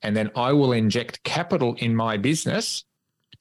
And 0.02 0.16
then 0.16 0.32
I 0.36 0.52
will 0.52 0.74
inject 0.74 1.24
capital 1.24 1.76
in 1.80 1.96
my 1.96 2.18
business 2.18 2.84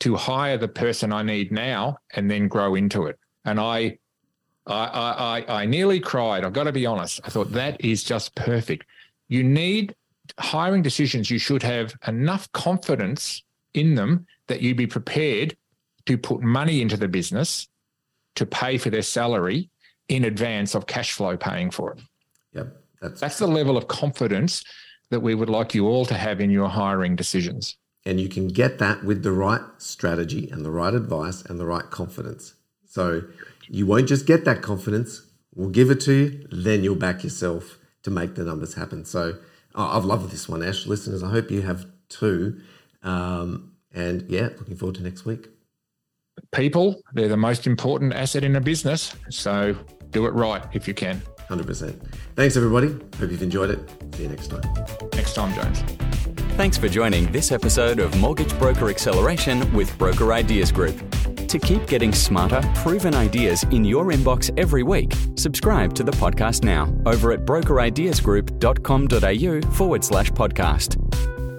to 0.00 0.16
hire 0.16 0.56
the 0.56 0.68
person 0.68 1.12
I 1.12 1.22
need 1.22 1.52
now 1.52 1.98
and 2.14 2.30
then 2.30 2.48
grow 2.48 2.74
into 2.74 3.06
it. 3.06 3.18
And 3.44 3.58
I 3.60 3.98
I, 4.66 5.44
I, 5.48 5.62
I 5.62 5.66
nearly 5.66 6.00
cried. 6.00 6.44
I've 6.44 6.52
got 6.52 6.64
to 6.64 6.72
be 6.72 6.86
honest. 6.86 7.20
I 7.24 7.30
thought 7.30 7.52
that 7.52 7.84
is 7.84 8.04
just 8.04 8.34
perfect. 8.34 8.86
You 9.28 9.42
need 9.42 9.94
hiring 10.38 10.82
decisions. 10.82 11.30
You 11.30 11.38
should 11.38 11.62
have 11.62 11.94
enough 12.06 12.50
confidence 12.52 13.42
in 13.74 13.94
them 13.94 14.26
that 14.48 14.60
you'd 14.60 14.76
be 14.76 14.86
prepared 14.86 15.56
to 16.06 16.18
put 16.18 16.42
money 16.42 16.80
into 16.80 16.96
the 16.96 17.08
business 17.08 17.68
to 18.36 18.46
pay 18.46 18.78
for 18.78 18.90
their 18.90 19.02
salary 19.02 19.68
in 20.08 20.24
advance 20.24 20.74
of 20.74 20.86
cash 20.86 21.12
flow 21.12 21.36
paying 21.36 21.70
for 21.70 21.92
it. 21.92 22.00
Yep. 22.54 22.76
That's, 23.00 23.20
that's 23.20 23.38
the 23.38 23.46
level 23.46 23.76
of 23.76 23.88
confidence 23.88 24.64
that 25.10 25.20
we 25.20 25.34
would 25.34 25.50
like 25.50 25.74
you 25.74 25.86
all 25.86 26.04
to 26.06 26.14
have 26.14 26.40
in 26.40 26.50
your 26.50 26.68
hiring 26.68 27.16
decisions. 27.16 27.76
And 28.04 28.20
you 28.20 28.28
can 28.28 28.48
get 28.48 28.78
that 28.78 29.04
with 29.04 29.22
the 29.22 29.32
right 29.32 29.60
strategy 29.78 30.48
and 30.50 30.64
the 30.64 30.70
right 30.70 30.94
advice 30.94 31.42
and 31.42 31.58
the 31.58 31.66
right 31.66 31.88
confidence. 31.90 32.54
So 32.86 33.22
you 33.68 33.86
won't 33.86 34.08
just 34.08 34.26
get 34.26 34.44
that 34.44 34.62
confidence. 34.62 35.26
We'll 35.54 35.70
give 35.70 35.90
it 35.90 36.00
to 36.02 36.12
you, 36.12 36.46
then 36.50 36.82
you'll 36.82 36.94
back 36.94 37.24
yourself 37.24 37.78
to 38.02 38.10
make 38.10 38.34
the 38.34 38.44
numbers 38.44 38.74
happen. 38.74 39.04
So 39.04 39.38
oh, 39.74 39.96
I've 39.96 40.04
loved 40.04 40.30
this 40.30 40.48
one, 40.48 40.62
Ash. 40.62 40.86
Listeners, 40.86 41.22
I 41.22 41.30
hope 41.30 41.50
you 41.50 41.62
have 41.62 41.86
too. 42.08 42.60
Um, 43.02 43.72
and 43.94 44.24
yeah, 44.30 44.50
looking 44.58 44.76
forward 44.76 44.96
to 44.96 45.02
next 45.02 45.24
week. 45.24 45.48
People, 46.52 47.02
they're 47.12 47.28
the 47.28 47.36
most 47.36 47.66
important 47.66 48.14
asset 48.14 48.44
in 48.44 48.56
a 48.56 48.60
business. 48.60 49.14
So 49.30 49.76
do 50.10 50.26
it 50.26 50.30
right 50.30 50.62
if 50.72 50.88
you 50.88 50.94
can. 50.94 51.22
100%. 51.48 51.94
Thanks, 52.34 52.56
everybody. 52.56 52.88
Hope 52.88 53.30
you've 53.30 53.42
enjoyed 53.42 53.70
it. 53.70 54.14
See 54.14 54.22
you 54.22 54.28
next 54.28 54.48
time. 54.48 54.62
Next 55.14 55.34
time, 55.34 55.54
Jones. 55.54 55.80
Thanks 56.56 56.78
for 56.78 56.88
joining 56.88 57.30
this 57.32 57.52
episode 57.52 57.98
of 57.98 58.16
Mortgage 58.18 58.56
Broker 58.58 58.88
Acceleration 58.88 59.72
with 59.74 59.96
Broker 59.98 60.32
Ideas 60.32 60.72
Group. 60.72 61.11
To 61.52 61.58
keep 61.58 61.86
getting 61.86 62.12
smarter, 62.14 62.62
proven 62.76 63.14
ideas 63.14 63.64
in 63.64 63.84
your 63.84 64.06
inbox 64.06 64.50
every 64.58 64.82
week, 64.82 65.12
subscribe 65.36 65.92
to 65.96 66.02
the 66.02 66.12
podcast 66.12 66.64
now 66.64 66.90
over 67.04 67.30
at 67.30 67.44
brokerideasgroup.com.au 67.44 69.72
forward 69.74 70.02
slash 70.02 70.30
podcast. 70.30 70.96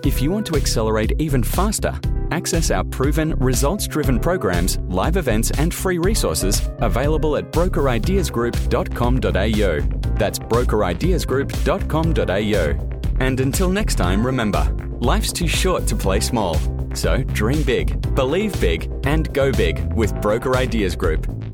If 0.03 0.19
you 0.19 0.31
want 0.31 0.47
to 0.47 0.55
accelerate 0.55 1.13
even 1.19 1.43
faster, 1.43 1.93
access 2.31 2.71
our 2.71 2.83
proven, 2.83 3.35
results 3.35 3.85
driven 3.85 4.19
programs, 4.19 4.79
live 4.87 5.15
events, 5.15 5.51
and 5.59 5.71
free 5.71 5.99
resources 5.99 6.71
available 6.79 7.37
at 7.37 7.51
brokerideasgroup.com.au. 7.51 9.79
That's 10.15 10.39
brokerideasgroup.com.au. 10.39 12.93
And 13.23 13.39
until 13.39 13.69
next 13.69 13.95
time, 13.95 14.25
remember 14.25 14.75
life's 15.01 15.31
too 15.31 15.47
short 15.47 15.85
to 15.85 15.95
play 15.95 16.19
small. 16.19 16.55
So 16.93 17.23
dream 17.23 17.63
big, 17.63 18.15
believe 18.15 18.59
big, 18.59 18.91
and 19.05 19.31
go 19.33 19.51
big 19.51 19.93
with 19.93 20.19
Broker 20.21 20.55
Ideas 20.55 20.95
Group. 20.95 21.52